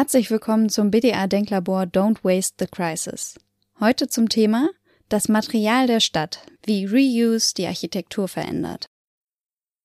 Herzlich 0.00 0.30
willkommen 0.30 0.70
zum 0.70 0.90
BDA 0.90 1.26
Denklabor 1.26 1.82
Don't 1.82 2.24
Waste 2.24 2.54
the 2.58 2.66
Crisis. 2.66 3.38
Heute 3.80 4.08
zum 4.08 4.30
Thema 4.30 4.70
das 5.10 5.28
Material 5.28 5.86
der 5.86 6.00
Stadt, 6.00 6.46
wie 6.64 6.86
Reuse 6.86 7.52
die 7.54 7.66
Architektur 7.66 8.26
verändert. 8.26 8.86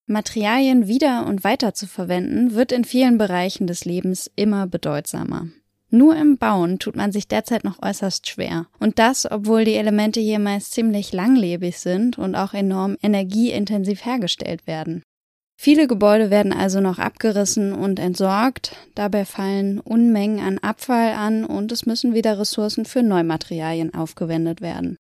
Materialien 0.06 0.88
wieder 0.88 1.26
und 1.28 1.44
weiter 1.44 1.74
zu 1.74 1.86
verwenden, 1.86 2.54
wird 2.56 2.72
in 2.72 2.86
vielen 2.86 3.18
Bereichen 3.18 3.68
des 3.68 3.84
Lebens 3.84 4.32
immer 4.38 4.68
bedeutsamer. 4.68 5.50
Nur 5.90 6.16
im 6.16 6.38
Bauen 6.38 6.80
tut 6.80 6.96
man 6.96 7.12
sich 7.12 7.28
derzeit 7.28 7.66
noch 7.66 7.82
äußerst 7.82 8.26
schwer. 8.26 8.68
Und 8.80 9.00
das, 9.00 9.30
obwohl 9.30 9.66
die 9.66 9.76
Elemente 9.76 10.22
hier 10.22 10.40
meist 10.40 10.72
ziemlich 10.72 11.12
langlebig 11.12 11.78
sind 11.78 12.18
und 12.18 12.36
auch 12.36 12.54
enorm 12.54 12.96
energieintensiv 13.02 14.06
hergestellt 14.06 14.66
werden. 14.66 15.04
Viele 15.58 15.88
Gebäude 15.88 16.30
werden 16.30 16.54
also 16.54 16.82
noch 16.82 17.00
abgerissen 17.00 17.74
und 17.74 18.00
entsorgt, 18.00 18.76
dabei 18.94 19.26
fallen 19.26 19.80
Unmengen 19.80 20.40
an 20.40 20.58
Abfall 20.60 21.14
an 21.14 21.46
und 21.46 21.72
es 21.72 21.86
müssen 21.86 22.14
wieder 22.14 22.38
Ressourcen 22.38 22.86
für 22.86 23.02
Neumaterialien 23.02 23.94
aufgewendet 23.94 24.62
werden. 24.62 24.98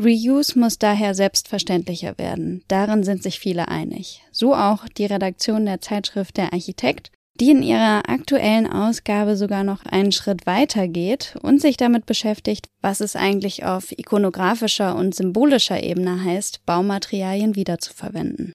Reuse 0.00 0.56
muss 0.56 0.78
daher 0.78 1.14
selbstverständlicher 1.14 2.18
werden, 2.18 2.62
darin 2.68 3.02
sind 3.02 3.22
sich 3.22 3.40
viele 3.40 3.66
einig. 3.66 4.22
So 4.30 4.54
auch 4.54 4.86
die 4.88 5.06
Redaktion 5.06 5.66
der 5.66 5.80
Zeitschrift 5.80 6.36
Der 6.36 6.52
Architekt, 6.52 7.10
die 7.40 7.50
in 7.50 7.62
ihrer 7.62 8.08
aktuellen 8.08 8.66
Ausgabe 8.66 9.36
sogar 9.36 9.64
noch 9.64 9.84
einen 9.84 10.12
Schritt 10.12 10.46
weiter 10.46 10.86
geht 10.86 11.36
und 11.42 11.60
sich 11.60 11.76
damit 11.76 12.06
beschäftigt, 12.06 12.68
was 12.80 13.00
es 13.00 13.16
eigentlich 13.16 13.64
auf 13.64 13.90
ikonografischer 13.90 14.94
und 14.94 15.14
symbolischer 15.14 15.82
Ebene 15.82 16.22
heißt, 16.22 16.64
Baumaterialien 16.66 17.56
wiederzuverwenden. 17.56 18.52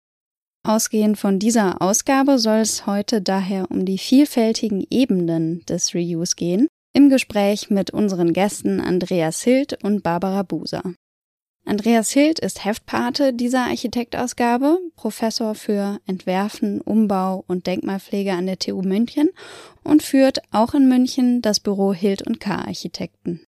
Ausgehend 0.66 1.17
von 1.17 1.39
dieser 1.39 1.81
Ausgabe 1.81 2.39
soll 2.39 2.59
es 2.59 2.86
heute 2.86 3.22
daher 3.22 3.69
um 3.69 3.83
die 3.83 3.97
vielfältigen 3.97 4.86
Ebenen 4.89 5.66
des 5.66 5.94
Reuse 5.94 6.36
gehen, 6.38 6.69
im 6.94 7.09
Gespräch 7.09 7.69
mit 7.69 7.92
unseren 7.92 8.31
Gästen 8.31 8.80
Andreas 8.80 9.41
Hild 9.41 9.84
und 9.84 10.03
Barbara 10.03 10.44
Buser. 10.44 10.81
Andreas 11.66 12.11
Hild 12.11 12.39
ist 12.39 12.64
Heftpate 12.64 13.34
dieser 13.34 13.66
Architektausgabe, 13.66 14.80
Professor 14.95 15.53
für 15.53 16.00
Entwerfen, 16.06 16.80
Umbau 16.80 17.44
und 17.47 17.67
Denkmalpflege 17.67 18.31
an 18.31 18.45
der 18.45 18.59
TU 18.59 18.81
München 18.81 19.30
und 19.84 20.02
führt 20.02 20.39
auch 20.52 20.73
in 20.73 20.88
München 20.88 21.41
das 21.41 21.59
Büro 21.59 21.94
Hild 21.94 22.22
und 22.22 22.39
K 22.39 22.56
Architekten. 22.56 23.45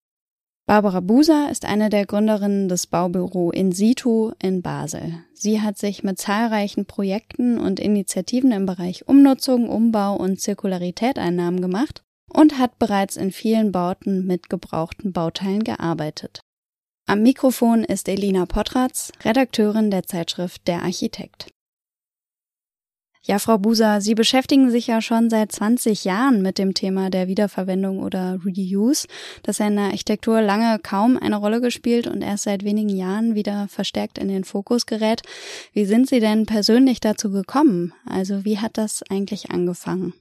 Barbara 0.65 1.01
Buser 1.01 1.49
ist 1.51 1.65
eine 1.65 1.89
der 1.89 2.05
Gründerinnen 2.05 2.69
des 2.69 2.87
Baubüro 2.87 3.51
In 3.51 3.73
situ 3.73 4.31
in 4.41 4.61
Basel. 4.61 5.19
Sie 5.33 5.59
hat 5.61 5.77
sich 5.77 6.03
mit 6.03 6.19
zahlreichen 6.19 6.85
Projekten 6.85 7.57
und 7.57 7.81
Initiativen 7.81 8.53
im 8.53 8.65
Bereich 8.65 9.05
Umnutzung, 9.07 9.67
Umbau 9.67 10.15
und 10.15 10.39
Zirkularität 10.39 11.19
Einnahmen 11.19 11.59
gemacht 11.61 12.03
und 12.31 12.57
hat 12.59 12.79
bereits 12.79 13.17
in 13.17 13.31
vielen 13.31 13.73
Bauten 13.73 14.25
mit 14.25 14.49
gebrauchten 14.49 15.11
Bauteilen 15.11 15.65
gearbeitet. 15.65 16.39
Am 17.05 17.21
Mikrofon 17.21 17.83
ist 17.83 18.07
Elina 18.07 18.45
Potratz, 18.45 19.11
Redakteurin 19.25 19.91
der 19.91 20.03
Zeitschrift 20.03 20.65
Der 20.69 20.83
Architekt. 20.83 21.52
Ja, 23.25 23.39
Frau 23.39 23.57
Buser, 23.57 24.01
Sie 24.01 24.15
beschäftigen 24.15 24.69
sich 24.69 24.87
ja 24.87 24.99
schon 24.99 25.29
seit 25.29 25.49
20 25.49 26.03
Jahren 26.03 26.41
mit 26.41 26.57
dem 26.57 26.73
Thema 26.73 27.09
der 27.09 27.29
Wiederverwendung 27.29 27.99
oder 27.99 28.37
Reuse, 28.45 29.07
das 29.43 29.59
ja 29.59 29.67
in 29.67 29.77
der 29.77 29.85
Architektur 29.85 30.41
lange 30.41 30.77
kaum 30.79 31.17
eine 31.17 31.37
Rolle 31.37 31.61
gespielt 31.61 32.05
und 32.05 32.21
erst 32.21 32.43
seit 32.43 32.65
wenigen 32.65 32.89
Jahren 32.89 33.33
wieder 33.33 33.69
verstärkt 33.69 34.17
in 34.17 34.27
den 34.27 34.43
Fokus 34.43 34.85
gerät. 34.85 35.21
Wie 35.71 35.85
sind 35.85 36.09
Sie 36.09 36.19
denn 36.19 36.45
persönlich 36.45 36.99
dazu 36.99 37.31
gekommen? 37.31 37.93
Also 38.05 38.43
wie 38.43 38.59
hat 38.59 38.77
das 38.77 39.03
eigentlich 39.09 39.51
angefangen? 39.51 40.13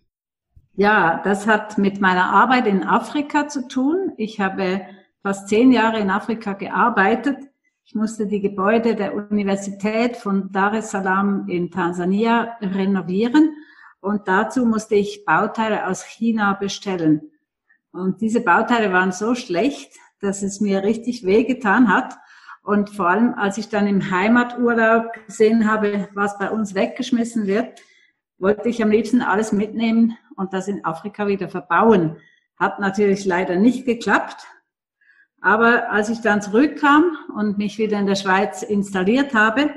Ja, 0.74 1.20
das 1.24 1.48
hat 1.48 1.78
mit 1.78 2.00
meiner 2.00 2.32
Arbeit 2.32 2.68
in 2.68 2.84
Afrika 2.84 3.48
zu 3.48 3.66
tun. 3.66 4.12
Ich 4.16 4.38
habe 4.38 4.82
fast 5.24 5.48
zehn 5.48 5.72
Jahre 5.72 5.98
in 5.98 6.08
Afrika 6.08 6.52
gearbeitet 6.52 7.36
ich 7.84 7.94
musste 7.94 8.26
die 8.26 8.40
Gebäude 8.40 8.94
der 8.94 9.14
Universität 9.14 10.16
von 10.16 10.50
Dar 10.52 10.74
es 10.74 10.90
Salaam 10.90 11.48
in 11.48 11.70
Tansania 11.70 12.56
renovieren 12.60 13.56
und 14.00 14.26
dazu 14.26 14.66
musste 14.66 14.94
ich 14.94 15.24
Bauteile 15.24 15.86
aus 15.86 16.02
China 16.02 16.54
bestellen. 16.54 17.30
Und 17.92 18.20
diese 18.20 18.40
Bauteile 18.40 18.92
waren 18.92 19.12
so 19.12 19.34
schlecht, 19.34 19.92
dass 20.20 20.42
es 20.42 20.60
mir 20.60 20.82
richtig 20.82 21.24
wehgetan 21.24 21.88
hat. 21.88 22.16
Und 22.62 22.90
vor 22.90 23.08
allem, 23.08 23.34
als 23.34 23.58
ich 23.58 23.68
dann 23.68 23.86
im 23.86 24.10
Heimaturlaub 24.10 25.12
gesehen 25.26 25.70
habe, 25.70 26.08
was 26.14 26.38
bei 26.38 26.50
uns 26.50 26.74
weggeschmissen 26.74 27.46
wird, 27.46 27.82
wollte 28.38 28.68
ich 28.68 28.82
am 28.82 28.90
liebsten 28.90 29.20
alles 29.20 29.52
mitnehmen 29.52 30.16
und 30.36 30.52
das 30.52 30.68
in 30.68 30.84
Afrika 30.84 31.26
wieder 31.26 31.48
verbauen. 31.48 32.16
Hat 32.56 32.80
natürlich 32.80 33.24
leider 33.24 33.56
nicht 33.56 33.84
geklappt. 33.84 34.46
Aber 35.42 35.90
als 35.90 36.08
ich 36.08 36.20
dann 36.20 36.40
zurückkam 36.40 37.16
und 37.34 37.58
mich 37.58 37.76
wieder 37.76 37.98
in 37.98 38.06
der 38.06 38.14
Schweiz 38.14 38.62
installiert 38.62 39.34
habe, 39.34 39.70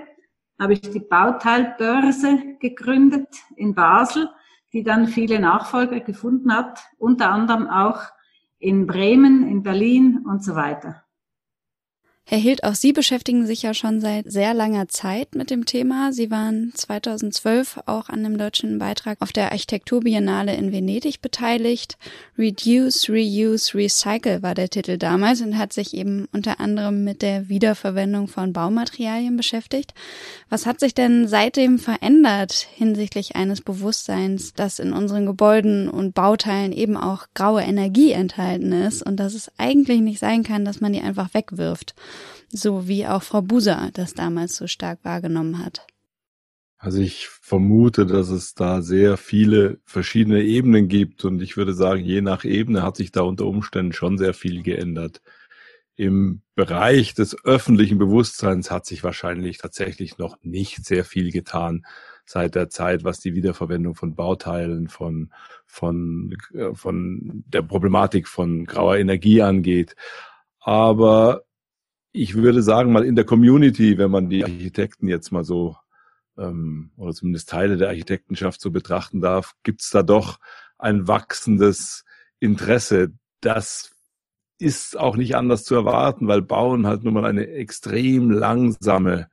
habe 0.59 0.73
ich 0.73 0.81
die 0.81 0.99
Bauteilbörse 0.99 2.57
gegründet 2.59 3.27
in 3.55 3.73
Basel, 3.73 4.29
die 4.73 4.83
dann 4.83 5.07
viele 5.07 5.39
Nachfolger 5.39 5.99
gefunden 5.99 6.55
hat, 6.55 6.85
unter 6.97 7.31
anderem 7.31 7.67
auch 7.67 7.99
in 8.59 8.85
Bremen, 8.87 9.47
in 9.47 9.63
Berlin 9.63 10.23
und 10.29 10.43
so 10.43 10.55
weiter. 10.55 11.04
Herr 12.27 12.39
Hild, 12.39 12.63
auch 12.63 12.73
Sie 12.73 12.91
beschäftigen 12.91 13.45
sich 13.45 13.61
ja 13.61 13.75
schon 13.75 14.01
seit 14.01 14.31
sehr 14.31 14.55
langer 14.55 14.87
Zeit 14.87 15.35
mit 15.35 15.51
dem 15.51 15.65
Thema. 15.65 16.11
Sie 16.11 16.31
waren 16.31 16.71
2012 16.73 17.81
auch 17.85 18.09
an 18.09 18.23
dem 18.23 18.39
deutschen 18.39 18.79
Beitrag 18.79 19.21
auf 19.21 19.31
der 19.31 19.51
Architekturbiennale 19.51 20.55
in 20.55 20.71
Venedig 20.71 21.21
beteiligt. 21.21 21.99
Reduce, 22.35 23.09
Reuse, 23.09 23.75
Recycle 23.77 24.41
war 24.41 24.55
der 24.55 24.71
Titel 24.71 24.97
damals 24.97 25.41
und 25.41 25.59
hat 25.59 25.71
sich 25.71 25.93
eben 25.93 26.27
unter 26.33 26.59
anderem 26.59 27.03
mit 27.03 27.21
der 27.21 27.47
Wiederverwendung 27.47 28.27
von 28.27 28.53
Baumaterialien 28.53 29.37
beschäftigt. 29.37 29.93
Was 30.49 30.65
hat 30.65 30.79
sich 30.79 30.95
denn 30.95 31.27
seitdem 31.27 31.77
verändert 31.77 32.67
hinsichtlich 32.73 33.35
eines 33.35 33.61
Bewusstseins, 33.61 34.55
dass 34.55 34.79
in 34.79 34.93
unseren 34.93 35.27
Gebäuden 35.27 35.87
und 35.91 36.15
Bauteilen 36.15 36.71
eben 36.71 36.97
auch 36.97 37.27
graue 37.35 37.61
Energie 37.61 38.13
enthalten 38.13 38.71
ist 38.71 39.03
und 39.03 39.17
dass 39.17 39.35
es 39.35 39.51
eigentlich 39.59 40.01
nicht 40.01 40.17
sein 40.17 40.41
kann, 40.41 40.65
dass 40.65 40.81
man 40.81 40.91
die 40.91 41.01
einfach 41.01 41.35
wegwirft? 41.35 41.93
So 42.49 42.87
wie 42.87 43.05
auch 43.07 43.23
Frau 43.23 43.41
Buser 43.41 43.89
das 43.93 44.13
damals 44.13 44.55
so 44.55 44.67
stark 44.67 44.99
wahrgenommen 45.03 45.63
hat. 45.63 45.85
Also 46.77 46.99
ich 46.99 47.27
vermute, 47.27 48.05
dass 48.05 48.29
es 48.29 48.53
da 48.53 48.81
sehr 48.81 49.17
viele 49.17 49.79
verschiedene 49.85 50.43
Ebenen 50.43 50.87
gibt 50.87 51.25
und 51.25 51.41
ich 51.41 51.57
würde 51.57 51.73
sagen, 51.73 52.03
je 52.03 52.21
nach 52.21 52.43
Ebene 52.43 52.83
hat 52.83 52.97
sich 52.97 53.11
da 53.11 53.21
unter 53.21 53.45
Umständen 53.45 53.93
schon 53.93 54.17
sehr 54.17 54.33
viel 54.33 54.61
geändert. 54.61 55.21
Im 55.95 56.41
Bereich 56.55 57.13
des 57.13 57.43
öffentlichen 57.43 57.97
Bewusstseins 57.97 58.69
hat 58.69 58.85
sich 58.85 59.03
wahrscheinlich 59.03 59.57
tatsächlich 59.57 60.17
noch 60.17 60.37
nicht 60.43 60.85
sehr 60.85 61.05
viel 61.05 61.31
getan 61.31 61.85
seit 62.25 62.55
der 62.55 62.69
Zeit, 62.69 63.03
was 63.03 63.19
die 63.19 63.33
Wiederverwendung 63.33 63.95
von 63.95 64.13
Bauteilen, 64.13 64.87
von, 64.87 65.31
von, 65.65 66.35
äh, 66.53 66.73
von 66.73 67.43
der 67.47 67.61
Problematik 67.61 68.27
von 68.27 68.65
grauer 68.65 68.97
Energie 68.97 69.41
angeht. 69.41 69.95
Aber 70.59 71.44
ich 72.15 72.35
würde 72.35 72.63
sagen, 72.63 72.91
mal 72.91 73.03
in 73.03 73.15
der 73.15 73.25
Community, 73.25 73.97
wenn 73.97 74.09
man 74.09 74.29
die 74.29 74.43
Architekten 74.43 75.07
jetzt 75.07 75.31
mal 75.31 75.43
so 75.43 75.75
ähm, 76.37 76.91
oder 76.95 77.13
zumindest 77.13 77.49
Teile 77.49 77.77
der 77.77 77.89
Architektenschaft 77.89 78.61
so 78.61 78.71
betrachten 78.71 79.19
darf, 79.19 79.53
gibt 79.63 79.81
es 79.81 79.89
da 79.89 80.01
doch 80.01 80.39
ein 80.77 81.07
wachsendes 81.07 82.05
Interesse. 82.39 83.11
Das 83.41 83.91
ist 84.57 84.97
auch 84.97 85.17
nicht 85.17 85.35
anders 85.35 85.65
zu 85.65 85.75
erwarten, 85.75 86.27
weil 86.27 86.41
Bauen 86.41 86.87
halt 86.87 87.03
nun 87.03 87.13
mal 87.13 87.25
eine 87.25 87.47
extrem 87.47 88.31
langsame 88.31 89.27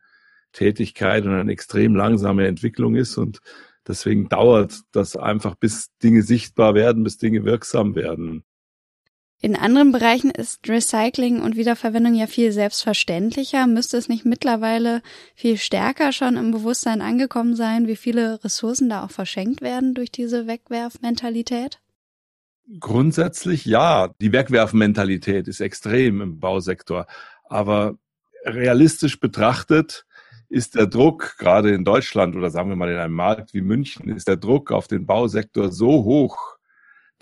Tätigkeit 0.52 1.24
und 1.24 1.32
eine 1.32 1.52
extrem 1.52 1.94
langsame 1.94 2.46
Entwicklung 2.48 2.96
ist 2.96 3.16
und 3.16 3.40
deswegen 3.86 4.28
dauert 4.28 4.80
das 4.90 5.16
einfach, 5.16 5.54
bis 5.54 5.96
Dinge 6.02 6.22
sichtbar 6.22 6.74
werden, 6.74 7.04
bis 7.04 7.16
Dinge 7.16 7.44
wirksam 7.44 7.94
werden. 7.94 8.44
In 9.44 9.56
anderen 9.56 9.90
Bereichen 9.90 10.30
ist 10.30 10.68
Recycling 10.68 11.42
und 11.42 11.56
Wiederverwendung 11.56 12.14
ja 12.14 12.28
viel 12.28 12.52
selbstverständlicher. 12.52 13.66
Müsste 13.66 13.96
es 13.96 14.08
nicht 14.08 14.24
mittlerweile 14.24 15.02
viel 15.34 15.56
stärker 15.56 16.12
schon 16.12 16.36
im 16.36 16.52
Bewusstsein 16.52 17.02
angekommen 17.02 17.56
sein, 17.56 17.88
wie 17.88 17.96
viele 17.96 18.42
Ressourcen 18.44 18.88
da 18.88 19.04
auch 19.04 19.10
verschenkt 19.10 19.60
werden 19.60 19.94
durch 19.94 20.12
diese 20.12 20.46
Wegwerfmentalität? 20.46 21.80
Grundsätzlich 22.78 23.64
ja. 23.64 24.14
Die 24.20 24.32
Wegwerfmentalität 24.32 25.48
ist 25.48 25.60
extrem 25.60 26.20
im 26.20 26.38
Bausektor. 26.38 27.08
Aber 27.48 27.98
realistisch 28.44 29.18
betrachtet 29.18 30.06
ist 30.50 30.76
der 30.76 30.86
Druck, 30.86 31.34
gerade 31.38 31.74
in 31.74 31.84
Deutschland 31.84 32.36
oder 32.36 32.50
sagen 32.50 32.68
wir 32.68 32.76
mal 32.76 32.92
in 32.92 32.98
einem 32.98 33.14
Markt 33.14 33.54
wie 33.54 33.60
München, 33.60 34.08
ist 34.08 34.28
der 34.28 34.36
Druck 34.36 34.70
auf 34.70 34.86
den 34.86 35.04
Bausektor 35.04 35.72
so 35.72 36.04
hoch, 36.04 36.58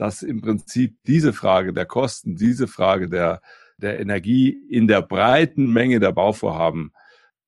dass 0.01 0.23
im 0.23 0.41
Prinzip 0.41 0.97
diese 1.07 1.35
Frage 1.35 1.75
der 1.75 1.85
Kosten, 1.85 2.35
diese 2.35 2.67
Frage 2.67 3.11
der, 3.11 3.43
der 3.77 4.01
Energie 4.01 4.49
in 4.49 4.87
der 4.89 5.03
breiten 5.03 5.71
Menge 5.71 6.01
der 6.01 6.11
Bauvorhaben 6.11 6.93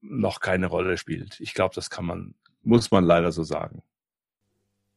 noch 0.03 0.41
keine 0.41 0.67
Rolle 0.67 0.99
spielt. 0.99 1.41
Ich 1.41 1.55
glaube, 1.55 1.75
das 1.75 1.89
kann 1.89 2.05
man, 2.05 2.35
muss 2.63 2.91
man 2.91 3.05
leider 3.05 3.33
so 3.33 3.43
sagen. 3.43 3.83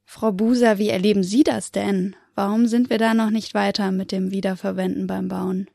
Frau 0.04 0.34
Buser, 0.34 0.80
wie 0.80 0.90
erleben 0.90 1.24
Sie 1.24 1.44
das 1.44 1.72
denn? 1.72 2.18
Warum 2.36 2.68
sind 2.68 2.90
wir 2.90 2.98
da 2.98 3.14
noch 3.14 3.30
nicht 3.30 3.54
weiter 3.54 3.94
mit 3.94 4.12
dem 4.12 4.32
Wiederverwenden 4.32 5.08
beim 5.08 5.30
Bauen? 5.30 5.70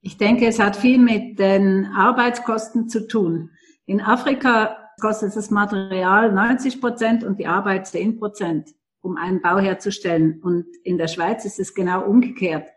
Ich 0.00 0.16
denke, 0.16 0.48
es 0.48 0.58
hat 0.58 0.76
viel 0.76 0.98
mit 0.98 1.38
den 1.38 1.86
Arbeitskosten 1.96 2.88
zu 2.88 3.06
tun. 3.06 3.50
In 3.84 4.00
Afrika 4.00 4.90
kostet 5.00 5.36
das 5.36 5.52
Material 5.52 6.32
90 6.32 6.80
Prozent 6.80 7.22
und 7.22 7.38
die 7.38 7.46
Arbeit 7.46 7.86
10 7.86 8.18
Prozent, 8.18 8.74
um 9.06 9.16
einen 9.16 9.40
Bau 9.40 9.58
herzustellen. 9.58 10.40
Und 10.42 10.66
in 10.82 10.98
der 10.98 11.08
Schweiz 11.08 11.44
ist 11.44 11.60
es 11.60 11.74
genau 11.74 12.04
umgekehrt. 12.04 12.68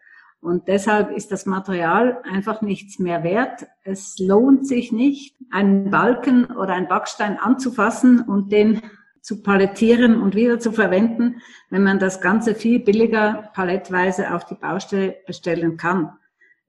Und 0.42 0.68
deshalb 0.70 1.12
ist 1.12 1.32
das 1.32 1.46
Material 1.46 2.22
einfach 2.24 2.62
nichts 2.62 3.00
mehr 3.00 3.24
wert. 3.24 3.68
Es 3.84 4.18
lohnt 4.20 4.66
sich 4.66 4.92
nicht, 4.92 5.36
einen 5.52 5.90
Balken 5.90 6.46
oder 6.46 6.74
einen 6.74 6.88
Backstein 6.88 7.38
anzufassen 7.38 8.22
und 8.22 8.52
den 8.52 8.82
zu 9.22 9.44
palettieren 9.44 10.22
und 10.22 10.36
wieder 10.36 10.60
zu 10.60 10.72
verwenden, 10.72 11.42
wenn 11.70 11.84
man 11.84 12.00
das 12.00 12.22
Ganze 12.22 12.56
viel 12.56 12.80
billiger 12.80 13.50
palettweise 13.54 14.34
auf 14.34 14.46
die 14.46 14.56
Baustelle 14.56 15.18
bestellen 15.28 15.76
kann. 15.76 16.12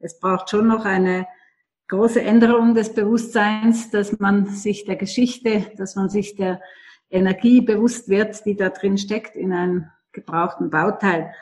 Es 0.01 0.19
braucht 0.19 0.51
schon 0.51 0.67
noch 0.67 0.85
eine 0.85 1.27
große 1.89 2.21
Änderung 2.21 2.75
des 2.75 2.93
Bewusstseins, 2.95 3.91
dass 3.91 4.19
man 4.19 4.47
sich 4.47 4.85
der 4.85 4.97
Geschichte, 4.97 5.71
dass 5.77 5.95
man 5.95 6.09
sich 6.09 6.35
der 6.35 6.61
Energie 7.11 7.61
bewusst 7.61 8.09
wird, 8.09 8.45
die 8.47 8.57
da 8.57 8.71
drin 8.71 8.99
steckt 8.99 9.37
in 9.37 9.53
einem 9.53 9.87
gebrauchten 10.13 10.71
Bauteil. 10.71 11.33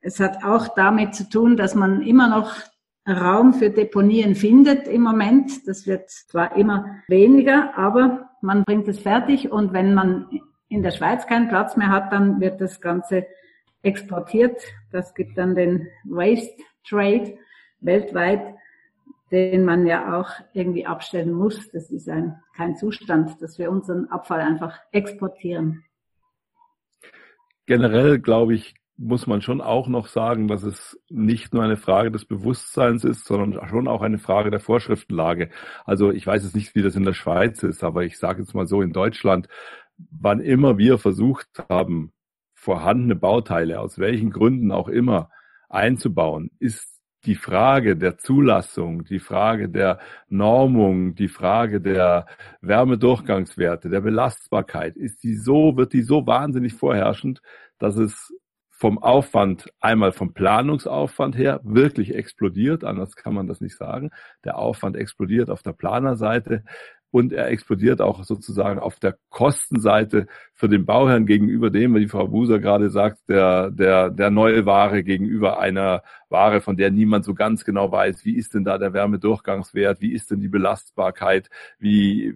Es 0.00 0.20
hat 0.20 0.44
auch 0.44 0.68
damit 0.68 1.14
zu 1.14 1.28
tun, 1.28 1.56
dass 1.56 1.74
man 1.74 2.02
immer 2.02 2.28
noch 2.28 2.54
Raum 3.08 3.54
für 3.54 3.70
Deponien 3.70 4.34
findet 4.34 4.88
im 4.88 5.02
Moment. 5.02 5.66
Das 5.68 5.86
wird 5.86 6.10
zwar 6.10 6.56
immer 6.56 6.96
weniger, 7.08 7.76
aber 7.76 8.30
man 8.40 8.64
bringt 8.64 8.88
es 8.88 8.98
fertig 8.98 9.50
und 9.52 9.72
wenn 9.72 9.94
man 9.94 10.28
in 10.68 10.82
der 10.82 10.90
Schweiz 10.90 11.26
keinen 11.26 11.48
Platz 11.48 11.76
mehr 11.76 11.88
hat, 11.88 12.12
dann 12.12 12.40
wird 12.40 12.60
das 12.60 12.80
Ganze 12.80 13.26
exportiert. 13.82 14.60
Das 14.90 15.14
gibt 15.14 15.38
dann 15.38 15.54
den 15.54 15.86
Waste 16.04 16.62
Trade 16.88 17.38
weltweit, 17.80 18.55
den 19.30 19.64
man 19.64 19.86
ja 19.86 20.18
auch 20.18 20.30
irgendwie 20.52 20.86
abstellen 20.86 21.32
muss. 21.32 21.70
Das 21.70 21.90
ist 21.90 22.08
ein, 22.08 22.36
kein 22.56 22.76
Zustand, 22.76 23.40
dass 23.42 23.58
wir 23.58 23.70
unseren 23.70 24.08
Abfall 24.08 24.40
einfach 24.40 24.78
exportieren. 24.92 25.84
Generell 27.66 28.20
glaube 28.20 28.54
ich, 28.54 28.74
muss 28.98 29.26
man 29.26 29.42
schon 29.42 29.60
auch 29.60 29.88
noch 29.88 30.06
sagen, 30.06 30.48
dass 30.48 30.62
es 30.62 30.98
nicht 31.10 31.52
nur 31.52 31.62
eine 31.62 31.76
Frage 31.76 32.10
des 32.10 32.24
Bewusstseins 32.24 33.04
ist, 33.04 33.26
sondern 33.26 33.68
schon 33.68 33.88
auch 33.88 34.00
eine 34.00 34.18
Frage 34.18 34.50
der 34.50 34.60
Vorschriftenlage. 34.60 35.50
Also 35.84 36.12
ich 36.12 36.26
weiß 36.26 36.44
jetzt 36.44 36.56
nicht, 36.56 36.74
wie 36.74 36.82
das 36.82 36.96
in 36.96 37.04
der 37.04 37.12
Schweiz 37.12 37.62
ist, 37.62 37.84
aber 37.84 38.04
ich 38.04 38.18
sage 38.18 38.40
jetzt 38.40 38.54
mal 38.54 38.66
so, 38.66 38.80
in 38.80 38.92
Deutschland, 38.92 39.48
wann 39.98 40.40
immer 40.40 40.78
wir 40.78 40.98
versucht 40.98 41.48
haben, 41.68 42.12
vorhandene 42.54 43.16
Bauteile, 43.16 43.80
aus 43.80 43.98
welchen 43.98 44.30
Gründen 44.30 44.72
auch 44.72 44.88
immer, 44.88 45.30
einzubauen, 45.68 46.50
ist 46.58 46.95
die 47.26 47.34
Frage 47.34 47.96
der 47.96 48.18
Zulassung, 48.18 49.04
die 49.04 49.18
Frage 49.18 49.68
der 49.68 49.98
Normung, 50.28 51.14
die 51.14 51.28
Frage 51.28 51.80
der 51.80 52.26
Wärmedurchgangswerte, 52.60 53.90
der 53.90 54.00
Belastbarkeit, 54.00 54.96
ist 54.96 55.22
die 55.22 55.34
so, 55.34 55.76
wird 55.76 55.92
die 55.92 56.02
so 56.02 56.26
wahnsinnig 56.26 56.74
vorherrschend, 56.74 57.42
dass 57.78 57.96
es 57.96 58.32
vom 58.70 58.98
Aufwand, 58.98 59.72
einmal 59.80 60.12
vom 60.12 60.34
Planungsaufwand 60.34 61.36
her, 61.36 61.60
wirklich 61.64 62.14
explodiert, 62.14 62.84
anders 62.84 63.16
kann 63.16 63.32
man 63.32 63.46
das 63.46 63.62
nicht 63.62 63.76
sagen. 63.76 64.10
Der 64.44 64.58
Aufwand 64.58 64.96
explodiert 64.96 65.48
auf 65.48 65.62
der 65.62 65.72
Planerseite 65.72 66.62
und 67.10 67.32
er 67.32 67.48
explodiert 67.48 68.00
auch 68.00 68.24
sozusagen 68.24 68.78
auf 68.78 68.98
der 68.98 69.16
Kostenseite 69.30 70.26
für 70.52 70.68
den 70.68 70.84
Bauherrn 70.84 71.26
gegenüber 71.26 71.70
dem, 71.70 71.94
wie 71.94 72.08
Frau 72.08 72.28
Buser 72.28 72.58
gerade 72.58 72.90
sagt, 72.90 73.28
der, 73.28 73.70
der, 73.70 74.10
der 74.10 74.30
neue 74.30 74.66
Ware 74.66 75.02
gegenüber 75.02 75.58
einer 75.58 76.02
Ware, 76.28 76.60
von 76.60 76.76
der 76.76 76.90
niemand 76.90 77.24
so 77.24 77.34
ganz 77.34 77.64
genau 77.64 77.90
weiß, 77.90 78.24
wie 78.24 78.36
ist 78.36 78.54
denn 78.54 78.64
da 78.64 78.78
der 78.78 78.92
Wärmedurchgangswert, 78.92 80.00
wie 80.00 80.12
ist 80.12 80.30
denn 80.30 80.40
die 80.40 80.48
Belastbarkeit, 80.48 81.48
wie 81.78 82.34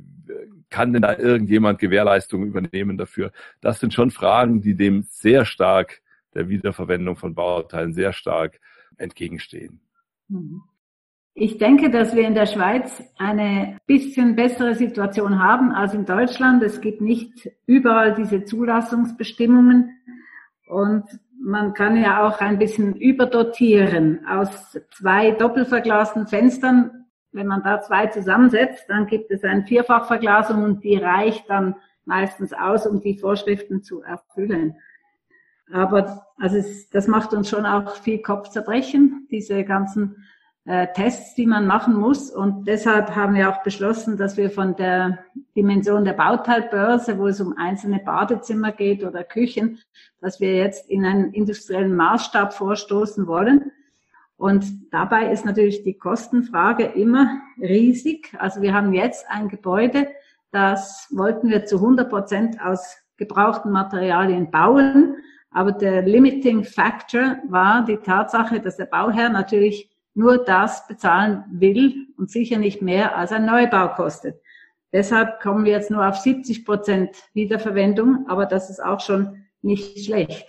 kann 0.70 0.92
denn 0.92 1.02
da 1.02 1.16
irgendjemand 1.16 1.78
Gewährleistungen 1.78 2.48
übernehmen 2.48 2.96
dafür? 2.96 3.32
Das 3.60 3.80
sind 3.80 3.92
schon 3.92 4.10
Fragen, 4.10 4.60
die 4.62 4.76
dem 4.76 5.02
sehr 5.02 5.44
stark 5.44 6.00
der 6.34 6.48
Wiederverwendung 6.48 7.16
von 7.16 7.34
Bauteilen 7.34 7.92
sehr 7.92 8.12
stark 8.12 8.60
entgegenstehen. 8.96 9.80
Mhm. 10.28 10.62
Ich 11.34 11.58
denke, 11.58 11.90
dass 11.90 12.14
wir 12.14 12.26
in 12.26 12.34
der 12.34 12.46
Schweiz 12.46 13.02
eine 13.16 13.78
bisschen 13.86 14.34
bessere 14.34 14.74
Situation 14.74 15.42
haben 15.42 15.72
als 15.72 15.94
in 15.94 16.04
Deutschland. 16.04 16.62
Es 16.62 16.80
gibt 16.80 17.00
nicht 17.00 17.50
überall 17.66 18.14
diese 18.14 18.44
Zulassungsbestimmungen 18.44 19.96
und 20.68 21.04
man 21.42 21.72
kann 21.72 21.96
ja 21.96 22.26
auch 22.26 22.40
ein 22.40 22.58
bisschen 22.58 22.96
überdotieren. 22.96 24.26
Aus 24.26 24.78
zwei 24.90 25.30
doppelverglasten 25.30 26.26
Fenstern, 26.26 27.06
wenn 27.32 27.46
man 27.46 27.62
da 27.62 27.80
zwei 27.80 28.08
zusammensetzt, 28.08 28.84
dann 28.88 29.06
gibt 29.06 29.30
es 29.30 29.44
eine 29.44 29.64
Vierfachverglasung 29.64 30.62
und 30.64 30.84
die 30.84 30.96
reicht 30.96 31.48
dann 31.48 31.76
meistens 32.04 32.52
aus, 32.52 32.86
um 32.86 33.00
die 33.00 33.16
Vorschriften 33.16 33.82
zu 33.82 34.02
erfüllen. 34.02 34.74
Aber 35.72 36.26
also 36.38 36.56
es, 36.56 36.90
das 36.90 37.06
macht 37.06 37.32
uns 37.32 37.48
schon 37.48 37.64
auch 37.64 37.94
viel 37.96 38.20
Kopfzerbrechen, 38.20 39.28
diese 39.30 39.64
ganzen 39.64 40.24
äh, 40.66 40.88
Tests, 40.94 41.34
die 41.34 41.46
man 41.46 41.66
machen 41.66 41.94
muss. 41.94 42.30
Und 42.30 42.66
deshalb 42.66 43.16
haben 43.16 43.34
wir 43.34 43.50
auch 43.50 43.62
beschlossen, 43.62 44.16
dass 44.16 44.36
wir 44.36 44.50
von 44.50 44.76
der 44.76 45.18
Dimension 45.56 46.04
der 46.04 46.12
Bauteilbörse, 46.12 47.18
wo 47.18 47.26
es 47.26 47.40
um 47.40 47.56
einzelne 47.56 47.98
Badezimmer 47.98 48.72
geht 48.72 49.04
oder 49.04 49.24
Küchen, 49.24 49.78
dass 50.20 50.40
wir 50.40 50.54
jetzt 50.54 50.88
in 50.90 51.04
einen 51.04 51.32
industriellen 51.32 51.96
Maßstab 51.96 52.52
vorstoßen 52.52 53.26
wollen. 53.26 53.72
Und 54.36 54.64
dabei 54.90 55.30
ist 55.30 55.44
natürlich 55.44 55.82
die 55.82 55.98
Kostenfrage 55.98 56.84
immer 56.84 57.40
riesig. 57.58 58.34
Also 58.38 58.62
wir 58.62 58.72
haben 58.72 58.94
jetzt 58.94 59.26
ein 59.28 59.48
Gebäude, 59.48 60.08
das 60.50 61.08
wollten 61.10 61.48
wir 61.48 61.66
zu 61.66 61.76
100 61.76 62.08
Prozent 62.08 62.60
aus 62.60 62.96
gebrauchten 63.16 63.70
Materialien 63.70 64.50
bauen. 64.50 65.16
Aber 65.50 65.72
der 65.72 66.02
Limiting 66.02 66.64
Factor 66.64 67.38
war 67.48 67.84
die 67.84 67.98
Tatsache, 67.98 68.60
dass 68.60 68.76
der 68.76 68.86
Bauherr 68.86 69.28
natürlich 69.28 69.89
nur 70.20 70.44
das 70.44 70.86
bezahlen 70.86 71.44
will 71.50 72.06
und 72.16 72.30
sicher 72.30 72.58
nicht 72.58 72.82
mehr 72.82 73.16
als 73.16 73.32
ein 73.32 73.46
Neubau 73.46 73.88
kostet. 73.88 74.40
Deshalb 74.92 75.40
kommen 75.40 75.64
wir 75.64 75.72
jetzt 75.72 75.90
nur 75.90 76.06
auf 76.06 76.16
70 76.16 76.64
Prozent 76.64 77.16
Wiederverwendung, 77.32 78.26
aber 78.28 78.46
das 78.46 78.70
ist 78.70 78.82
auch 78.82 79.00
schon 79.00 79.44
nicht 79.62 80.04
schlecht 80.04 80.46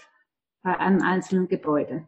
bei 0.61 0.77
einem 0.77 1.01
einzelnen 1.01 1.47
Gebäude. 1.47 2.05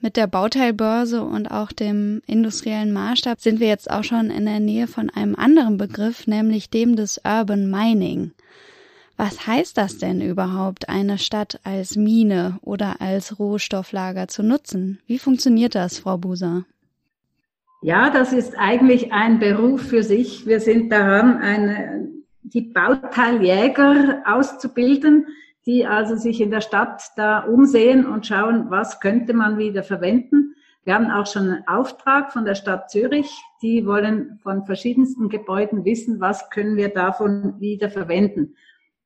Mit 0.00 0.16
der 0.16 0.26
Bauteilbörse 0.26 1.22
und 1.22 1.50
auch 1.50 1.72
dem 1.72 2.20
industriellen 2.26 2.92
Maßstab 2.92 3.40
sind 3.40 3.60
wir 3.60 3.68
jetzt 3.68 3.90
auch 3.90 4.04
schon 4.04 4.30
in 4.30 4.44
der 4.44 4.60
Nähe 4.60 4.86
von 4.86 5.08
einem 5.08 5.34
anderen 5.36 5.78
Begriff, 5.78 6.26
nämlich 6.26 6.68
dem 6.68 6.96
des 6.96 7.20
Urban 7.24 7.70
Mining. 7.70 8.32
Was 9.16 9.46
heißt 9.46 9.78
das 9.78 9.96
denn 9.96 10.20
überhaupt, 10.20 10.90
eine 10.90 11.16
Stadt 11.16 11.58
als 11.64 11.96
Mine 11.96 12.58
oder 12.60 13.00
als 13.00 13.38
Rohstofflager 13.38 14.28
zu 14.28 14.42
nutzen? 14.42 15.00
Wie 15.06 15.18
funktioniert 15.18 15.74
das, 15.74 15.98
Frau 15.98 16.18
Buser? 16.18 16.64
Ja, 17.82 18.10
das 18.10 18.32
ist 18.32 18.58
eigentlich 18.58 19.12
ein 19.12 19.38
Beruf 19.38 19.82
für 19.82 20.02
sich. 20.02 20.46
Wir 20.46 20.60
sind 20.60 20.90
daran, 20.90 21.38
eine, 21.38 22.08
die 22.42 22.62
Bauteiljäger 22.62 24.22
auszubilden, 24.26 25.26
die 25.64 25.86
also 25.86 26.16
sich 26.16 26.40
in 26.40 26.50
der 26.50 26.60
Stadt 26.60 27.02
da 27.16 27.40
umsehen 27.40 28.06
und 28.06 28.26
schauen, 28.26 28.66
was 28.70 29.00
könnte 29.00 29.32
man 29.32 29.56
wieder 29.56 29.82
verwenden. 29.82 30.54
Wir 30.84 30.94
haben 30.94 31.10
auch 31.10 31.26
schon 31.26 31.50
einen 31.50 31.66
Auftrag 31.66 32.32
von 32.32 32.44
der 32.44 32.54
Stadt 32.54 32.90
Zürich. 32.90 33.30
Die 33.62 33.86
wollen 33.86 34.38
von 34.42 34.64
verschiedensten 34.64 35.28
Gebäuden 35.28 35.84
wissen, 35.84 36.20
was 36.20 36.50
können 36.50 36.76
wir 36.76 36.90
davon 36.90 37.58
wieder 37.60 37.90
verwenden. 37.90 38.54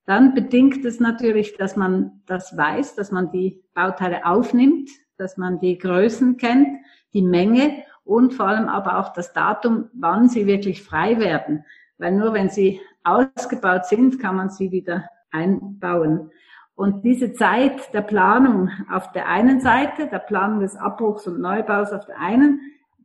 Dann 0.07 0.35
bedingt 0.35 0.85
es 0.85 1.01
natürlich, 1.01 1.57
dass 1.57 1.77
man 1.77 2.23
das 2.27 2.57
weiß, 2.57 2.95
dass 2.95 3.13
man 3.13 3.31
die 3.31 3.63
Bauteile 3.75 4.25
aufnimmt, 4.25 4.91
dass 5.19 5.37
man 5.37 5.61
die 5.61 5.79
Größen 5.79 6.37
kennt, 6.37 6.69
die 7.13 7.23
Menge 7.23 7.85
und 8.05 8.35
vor 8.35 8.49
allem 8.49 8.69
aber 8.69 8.99
auch 8.99 9.13
das 9.13 9.33
Datum, 9.33 9.89
wann 9.93 10.29
sie 10.29 10.47
wirklich 10.47 10.83
frei 10.83 11.19
werden. 11.19 11.65
Weil 11.99 12.13
nur 12.13 12.33
wenn 12.33 12.49
sie 12.49 12.81
ausgebaut 13.05 13.87
sind, 13.87 14.19
kann 14.19 14.37
man 14.37 14.51
sie 14.51 14.73
wieder 14.73 15.09
einbauen. 15.31 16.31
Und 16.75 17.05
diese 17.05 17.35
Zeit 17.35 17.93
der 17.93 18.01
Planung 18.01 18.71
auf 18.91 19.13
der 19.13 19.29
einen 19.29 19.61
Seite, 19.61 20.07
der 20.07 20.19
Planung 20.19 20.61
des 20.61 20.77
Abbruchs 20.77 21.27
und 21.27 21.39
Neubaus 21.39 21.93
auf 21.93 22.07
der 22.07 22.19
einen, 22.19 22.61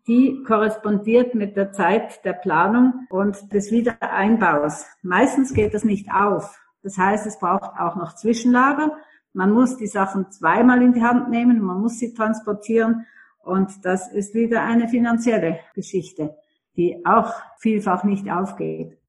die 0.07 0.43
korrespondiert 0.43 1.35
mit 1.35 1.57
der 1.57 1.71
Zeit 1.71 2.23
der 2.23 2.33
Planung 2.33 3.05
und 3.09 3.51
des 3.51 3.71
Wiedereinbaus. 3.71 4.87
Meistens 5.01 5.53
geht 5.53 5.73
das 5.73 5.83
nicht 5.83 6.11
auf. 6.13 6.57
Das 6.85 6.99
heißt, 6.99 7.25
es 7.25 7.39
braucht 7.39 7.79
auch 7.79 7.95
noch 7.95 8.13
Zwischenlager. 8.13 8.91
Man 9.33 9.51
muss 9.51 9.75
die 9.75 9.87
Sachen 9.87 10.29
zweimal 10.29 10.83
in 10.83 10.93
die 10.93 11.01
Hand 11.01 11.31
nehmen, 11.31 11.59
man 11.59 11.81
muss 11.81 11.97
sie 11.97 12.13
transportieren 12.13 13.07
und 13.39 13.83
das 13.83 14.07
ist 14.13 14.35
wieder 14.35 14.61
eine 14.61 14.87
finanzielle 14.87 15.59
Geschichte, 15.73 16.35
die 16.77 17.03
auch 17.03 17.33
vielfach 17.57 18.03
nicht 18.03 18.29
aufgeht. 18.29 18.99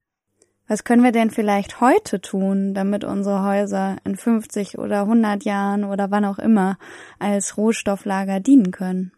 Was 0.67 0.85
können 0.85 1.03
wir 1.03 1.11
denn 1.11 1.29
vielleicht 1.29 1.79
heute 1.79 2.19
tun, 2.19 2.73
damit 2.73 3.03
unsere 3.03 3.43
Häuser 3.43 3.97
in 4.03 4.15
50 4.17 4.79
oder 4.79 5.01
100 5.01 5.43
Jahren 5.43 5.83
oder 5.83 6.09
wann 6.09 6.25
auch 6.25 6.39
immer 6.39 6.79
als 7.19 7.57
Rohstofflager 7.57 8.39
dienen 8.39 8.71
können? 8.71 9.11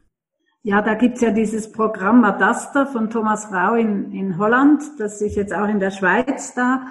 Ja, 0.64 0.82
da 0.82 0.96
gibt's 0.96 1.22
ja 1.22 1.32
dieses 1.32 1.72
Programm 1.72 2.20
Madaster 2.20 2.86
von 2.88 3.10
Thomas 3.10 3.54
Rau 3.54 3.76
in, 3.76 4.12
in 4.12 4.38
Holland, 4.38 4.84
das 5.00 5.20
sich 5.20 5.38
jetzt 5.38 5.54
auch 5.54 5.70
in 5.70 5.80
der 5.80 5.92
Schweiz 5.92 6.54
da 6.54 6.82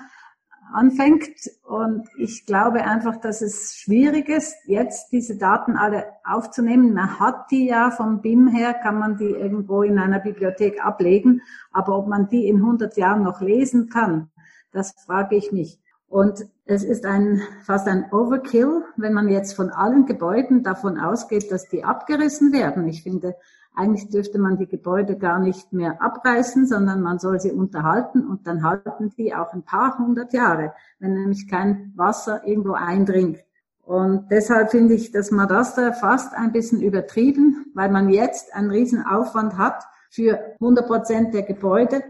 anfängt. 0.72 1.50
Und 1.64 2.08
ich 2.18 2.46
glaube 2.46 2.84
einfach, 2.84 3.16
dass 3.16 3.42
es 3.42 3.76
schwierig 3.76 4.28
ist, 4.28 4.56
jetzt 4.66 5.12
diese 5.12 5.36
Daten 5.36 5.76
alle 5.76 6.06
aufzunehmen. 6.24 6.94
Man 6.94 7.18
hat 7.20 7.50
die 7.50 7.66
ja 7.66 7.90
vom 7.90 8.20
BIM 8.20 8.48
her, 8.48 8.74
kann 8.74 8.98
man 8.98 9.16
die 9.16 9.30
irgendwo 9.30 9.82
in 9.82 9.98
einer 9.98 10.18
Bibliothek 10.18 10.84
ablegen. 10.84 11.42
Aber 11.72 11.96
ob 11.96 12.08
man 12.08 12.28
die 12.28 12.48
in 12.48 12.56
100 12.56 12.96
Jahren 12.96 13.22
noch 13.22 13.40
lesen 13.40 13.88
kann, 13.88 14.30
das 14.72 14.92
frage 15.06 15.36
ich 15.36 15.52
mich. 15.52 15.80
Und 16.08 16.46
es 16.64 16.84
ist 16.84 17.04
ein, 17.04 17.42
fast 17.64 17.86
ein 17.86 18.10
Overkill, 18.12 18.82
wenn 18.96 19.12
man 19.12 19.28
jetzt 19.28 19.54
von 19.54 19.70
allen 19.70 20.06
Gebäuden 20.06 20.62
davon 20.62 20.98
ausgeht, 20.98 21.52
dass 21.52 21.68
die 21.68 21.84
abgerissen 21.84 22.52
werden. 22.52 22.88
Ich 22.88 23.02
finde, 23.02 23.36
eigentlich 23.78 24.08
dürfte 24.08 24.38
man 24.38 24.58
die 24.58 24.66
Gebäude 24.66 25.16
gar 25.16 25.38
nicht 25.38 25.72
mehr 25.72 26.02
abreißen, 26.02 26.66
sondern 26.66 27.00
man 27.00 27.18
soll 27.18 27.40
sie 27.40 27.52
unterhalten 27.52 28.26
und 28.26 28.46
dann 28.46 28.64
halten 28.64 29.10
die 29.16 29.34
auch 29.34 29.52
ein 29.52 29.62
paar 29.62 29.98
hundert 29.98 30.32
Jahre, 30.32 30.74
wenn 30.98 31.14
nämlich 31.14 31.48
kein 31.48 31.92
Wasser 31.94 32.42
irgendwo 32.44 32.72
eindringt. 32.72 33.38
Und 33.82 34.30
deshalb 34.30 34.72
finde 34.72 34.94
ich 34.94 35.12
das 35.12 35.30
Madaster 35.30 35.92
fast 35.92 36.34
ein 36.34 36.52
bisschen 36.52 36.82
übertrieben, 36.82 37.66
weil 37.74 37.90
man 37.90 38.10
jetzt 38.10 38.54
einen 38.54 38.70
riesen 38.70 39.06
Aufwand 39.06 39.56
hat 39.56 39.84
für 40.10 40.38
100 40.60 40.86
Prozent 40.86 41.34
der 41.34 41.42
Gebäude 41.42 42.02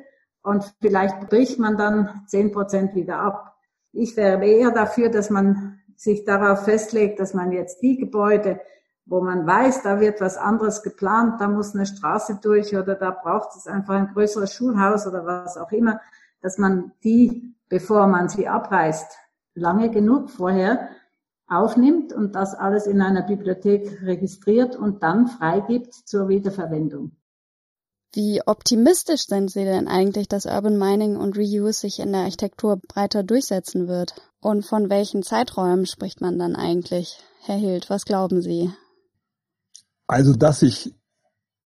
und 0.42 0.74
vielleicht 0.80 1.28
bricht 1.28 1.58
man 1.58 1.76
dann 1.76 2.22
10 2.26 2.50
Prozent 2.50 2.94
wieder 2.94 3.20
ab. 3.20 3.56
Ich 3.92 4.16
wäre 4.16 4.44
eher 4.44 4.70
dafür, 4.70 5.10
dass 5.10 5.30
man 5.30 5.80
sich 5.96 6.24
darauf 6.24 6.64
festlegt, 6.64 7.20
dass 7.20 7.34
man 7.34 7.52
jetzt 7.52 7.82
die 7.82 7.98
Gebäude, 7.98 8.60
wo 9.08 9.22
man 9.22 9.46
weiß, 9.46 9.82
da 9.82 10.00
wird 10.00 10.20
was 10.20 10.36
anderes 10.36 10.82
geplant, 10.82 11.40
da 11.40 11.48
muss 11.48 11.74
eine 11.74 11.86
Straße 11.86 12.38
durch 12.42 12.76
oder 12.76 12.94
da 12.94 13.10
braucht 13.10 13.56
es 13.56 13.66
einfach 13.66 13.94
ein 13.94 14.12
größeres 14.12 14.52
Schulhaus 14.52 15.06
oder 15.06 15.24
was 15.24 15.56
auch 15.56 15.72
immer, 15.72 16.00
dass 16.42 16.58
man 16.58 16.92
die, 17.02 17.54
bevor 17.68 18.06
man 18.06 18.28
sie 18.28 18.48
abreißt, 18.48 19.16
lange 19.54 19.90
genug 19.90 20.30
vorher 20.30 20.90
aufnimmt 21.48 22.12
und 22.12 22.34
das 22.34 22.54
alles 22.54 22.86
in 22.86 23.00
einer 23.00 23.22
Bibliothek 23.22 24.02
registriert 24.02 24.76
und 24.76 25.02
dann 25.02 25.26
freigibt 25.26 25.94
zur 25.94 26.28
Wiederverwendung. 26.28 27.12
Wie 28.12 28.40
optimistisch 28.44 29.26
sind 29.26 29.50
Sie 29.50 29.64
denn 29.64 29.86
eigentlich, 29.86 30.28
dass 30.28 30.46
Urban 30.46 30.78
Mining 30.78 31.16
und 31.16 31.36
Reuse 31.36 31.80
sich 31.80 32.00
in 32.00 32.12
der 32.12 32.22
Architektur 32.22 32.76
breiter 32.76 33.22
durchsetzen 33.22 33.86
wird? 33.86 34.14
Und 34.40 34.64
von 34.64 34.88
welchen 34.88 35.22
Zeiträumen 35.22 35.86
spricht 35.86 36.20
man 36.20 36.38
dann 36.38 36.56
eigentlich? 36.56 37.18
Herr 37.42 37.56
Hild, 37.56 37.90
was 37.90 38.04
glauben 38.04 38.40
Sie? 38.40 38.72
Also, 40.08 40.34
dass 40.34 40.62
ich, 40.62 40.94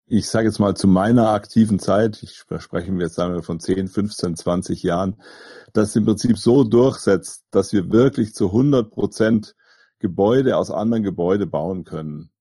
ich 0.07 0.29
sage 0.29 0.47
jetzt 0.47 0.59
mal 0.59 0.75
zu 0.75 0.87
meiner 0.87 1.29
aktiven 1.29 1.77
Zeit, 1.77 2.23
ich 2.23 2.37
sprechen 2.37 2.99
jetzt 3.01 3.15
sagen 3.15 3.33
wir 3.33 3.43
von 3.43 3.59
10, 3.59 3.89
15, 3.89 4.37
20 4.37 4.81
Jahren, 4.81 5.21
das 5.73 5.95
im 5.97 6.05
Prinzip 6.05 6.37
so 6.37 6.63
durchsetzt, 6.63 7.43
dass 7.51 7.73
wir 7.73 7.91
wirklich 7.91 8.33
zu 8.33 8.47
100 8.47 8.89
Prozent 8.91 9.55
Gebäude 9.99 10.55
aus 10.55 10.71
anderen 10.71 11.03
Gebäude 11.03 11.47
bauen 11.47 11.83
können. 11.83 12.31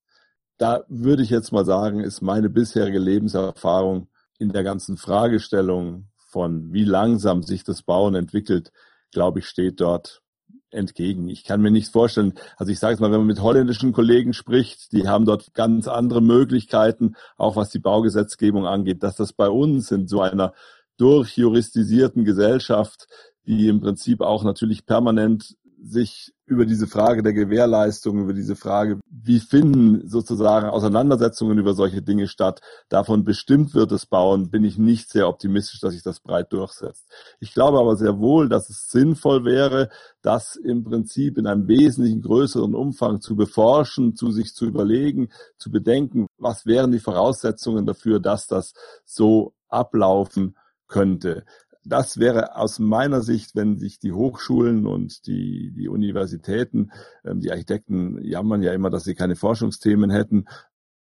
Da 0.57 0.85
würde 0.88 1.25
ich 1.25 1.31
jetzt 1.31 1.50
mal 1.50 1.64
sagen, 1.64 2.00
ist 2.00 2.23
meine 2.23 2.49
bisherige 2.49 3.00
Lebenserfahrung 3.00 4.09
in 4.38 4.50
der 4.50 4.62
ganzen 4.62 4.97
Fragestellung 4.97 6.09
von 6.17 6.73
wie 6.73 6.85
langsam 6.85 7.43
sich 7.43 7.64
das 7.64 7.83
Bauen 7.83 8.14
entwickelt, 8.14 8.71
glaube 9.11 9.40
ich, 9.40 9.47
steht 9.49 9.81
dort 9.81 10.23
entgegen. 10.70 11.28
Ich 11.28 11.44
kann 11.44 11.60
mir 11.60 11.70
nicht 11.70 11.90
vorstellen, 11.90 12.34
also 12.56 12.72
ich 12.72 12.78
sage 12.78 12.94
es 12.94 13.00
mal, 13.00 13.10
wenn 13.10 13.18
man 13.18 13.26
mit 13.26 13.42
holländischen 13.42 13.92
Kollegen 13.92 14.32
spricht, 14.32 14.92
die 14.92 15.08
haben 15.08 15.25
dort 15.25 15.54
ganz 15.54 15.88
andere 15.88 16.20
Möglichkeiten, 16.20 17.14
auch 17.37 17.56
was 17.56 17.70
die 17.70 17.78
Baugesetzgebung 17.78 18.66
angeht, 18.66 19.02
dass 19.02 19.16
das 19.16 19.32
bei 19.32 19.48
uns 19.48 19.90
in 19.90 20.06
so 20.06 20.20
einer 20.20 20.52
durchjuristisierten 20.98 22.25
Gesellschaft, 22.25 23.06
die 23.46 23.68
im 23.68 23.80
Prinzip 23.80 24.20
auch 24.20 24.44
natürlich 24.44 24.84
permanent 24.84 25.56
sich 25.82 26.32
über 26.47 26.66
diese 26.66 26.87
Frage 26.87 27.23
der 27.23 27.32
Gewährleistung, 27.32 28.20
über 28.20 28.32
diese 28.32 28.56
Frage, 28.56 28.99
wie 29.11 29.38
finden 29.38 30.08
sozusagen 30.08 30.68
Auseinandersetzungen 30.68 31.58
über 31.58 31.75
solche 31.75 32.02
Dinge 32.02 32.26
statt, 32.26 32.61
davon 32.88 33.25
bestimmt 33.25 33.75
wird 33.75 33.92
es 33.92 34.06
bauen, 34.06 34.50
bin 34.50 34.64
ich 34.64 34.78
nicht 34.78 35.11
sehr 35.11 35.28
optimistisch, 35.28 35.80
dass 35.80 35.92
sich 35.92 36.02
das 36.02 36.20
breit 36.20 36.52
durchsetzt. 36.52 37.06
Ich 37.38 37.52
glaube 37.52 37.78
aber 37.78 37.97
sehr 37.97 38.18
wohl, 38.18 38.49
dass 38.49 38.70
es 38.70 38.88
sinnvoll 38.90 39.44
wäre, 39.44 39.90
das 40.23 40.56
im 40.56 40.85
Prinzip 40.85 41.38
in 41.38 41.47
einem 41.47 41.68
wesentlichen 41.68 42.23
größeren 42.23 42.75
Umfang 42.75 43.20
zu 43.20 43.37
beforschen, 43.37 44.16
zu 44.16 44.30
sich 44.30 44.54
zu 44.54 44.66
überlegen, 44.66 45.28
zu 45.58 45.70
bedenken, 45.70 46.26
was 46.38 46.66
wären 46.66 46.92
die 46.92 46.99
Voraussetzungen 46.99 47.87
dafür, 47.87 48.20
dass 48.20 48.47
das 48.47 48.73
so 49.04 49.54
ablaufen 49.68 50.56
könnte 50.87 51.44
das 51.88 52.18
wäre 52.18 52.57
aus 52.57 52.78
meiner 52.78 53.23
Sicht, 53.23 53.57
wenn 53.57 53.78
sich 53.78 53.99
die 53.99 54.12
Hochschulen 54.12 54.87
und 54.87 55.26
die, 55.26 55.73
die 55.76 55.88
Universitäten, 55.88 56.92
ähm, 57.25 57.40
die 57.40 57.50
Architekten 57.50 58.23
jammern 58.23 58.62
ja 58.62 58.73
immer, 58.73 58.90
dass 58.90 59.04
sie 59.04 59.14
keine 59.14 59.37
Forschungsthemen 59.37 60.11
hätten, 60.11 60.47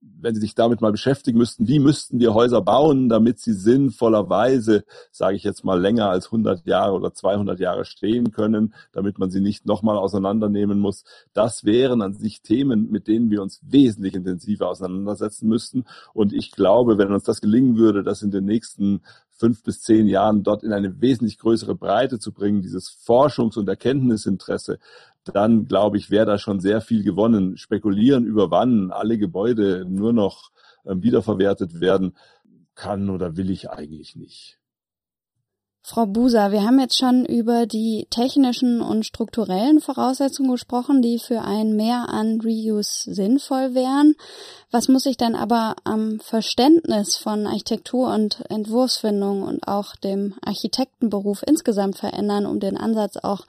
wenn 0.00 0.34
sie 0.34 0.40
sich 0.40 0.54
damit 0.54 0.80
mal 0.80 0.92
beschäftigen 0.92 1.38
müssten, 1.38 1.68
wie 1.68 1.78
müssten 1.78 2.20
wir 2.20 2.34
Häuser 2.34 2.60
bauen, 2.60 3.08
damit 3.08 3.38
sie 3.38 3.52
sinnvollerweise, 3.52 4.84
sage 5.10 5.36
ich 5.36 5.44
jetzt 5.44 5.64
mal, 5.64 5.80
länger 5.80 6.10
als 6.10 6.26
100 6.26 6.66
Jahre 6.66 6.94
oder 6.94 7.12
200 7.12 7.58
Jahre 7.58 7.84
stehen 7.84 8.30
können, 8.30 8.74
damit 8.92 9.18
man 9.18 9.30
sie 9.30 9.40
nicht 9.40 9.66
nochmal 9.66 9.96
auseinandernehmen 9.96 10.78
muss. 10.78 11.04
Das 11.32 11.64
wären 11.64 12.02
an 12.02 12.14
sich 12.14 12.42
Themen, 12.42 12.90
mit 12.90 13.08
denen 13.08 13.30
wir 13.30 13.42
uns 13.42 13.60
wesentlich 13.62 14.14
intensiver 14.14 14.68
auseinandersetzen 14.68 15.48
müssten. 15.48 15.84
Und 16.12 16.32
ich 16.32 16.52
glaube, 16.52 16.98
wenn 16.98 17.12
uns 17.12 17.24
das 17.24 17.40
gelingen 17.40 17.76
würde, 17.76 18.02
das 18.02 18.22
in 18.22 18.30
den 18.30 18.44
nächsten 18.44 19.00
fünf 19.36 19.62
bis 19.62 19.82
zehn 19.82 20.06
Jahren 20.06 20.42
dort 20.42 20.62
in 20.62 20.72
eine 20.72 21.00
wesentlich 21.00 21.38
größere 21.38 21.74
Breite 21.74 22.18
zu 22.18 22.32
bringen, 22.32 22.62
dieses 22.62 22.90
Forschungs- 22.90 23.58
und 23.58 23.68
Erkenntnisinteresse, 23.68 24.78
dann 25.34 25.66
glaube 25.66 25.96
ich, 25.96 26.10
wäre 26.10 26.26
da 26.26 26.38
schon 26.38 26.60
sehr 26.60 26.80
viel 26.80 27.02
gewonnen. 27.02 27.56
Spekulieren 27.56 28.24
über 28.24 28.50
wann 28.50 28.90
alle 28.90 29.18
Gebäude 29.18 29.84
nur 29.88 30.12
noch 30.12 30.50
äh, 30.84 30.94
wiederverwertet 30.96 31.80
werden, 31.80 32.16
kann 32.74 33.10
oder 33.10 33.36
will 33.36 33.50
ich 33.50 33.70
eigentlich 33.70 34.16
nicht. 34.16 34.58
Frau 35.88 36.04
Buser, 36.04 36.50
wir 36.50 36.64
haben 36.64 36.80
jetzt 36.80 36.98
schon 36.98 37.24
über 37.24 37.64
die 37.64 38.08
technischen 38.10 38.80
und 38.80 39.06
strukturellen 39.06 39.80
Voraussetzungen 39.80 40.50
gesprochen, 40.50 41.00
die 41.00 41.20
für 41.20 41.42
ein 41.42 41.76
Mehr 41.76 42.08
an 42.08 42.40
Reuse 42.40 43.14
sinnvoll 43.14 43.76
wären. 43.76 44.16
Was 44.72 44.88
muss 44.88 45.04
sich 45.04 45.16
dann 45.16 45.36
aber 45.36 45.76
am 45.84 46.18
Verständnis 46.18 47.14
von 47.14 47.46
Architektur 47.46 48.12
und 48.12 48.42
Entwurfsfindung 48.50 49.44
und 49.44 49.68
auch 49.68 49.94
dem 49.94 50.34
Architektenberuf 50.44 51.44
insgesamt 51.46 51.98
verändern, 51.98 52.46
um 52.46 52.58
den 52.58 52.76
Ansatz 52.76 53.16
auch 53.18 53.46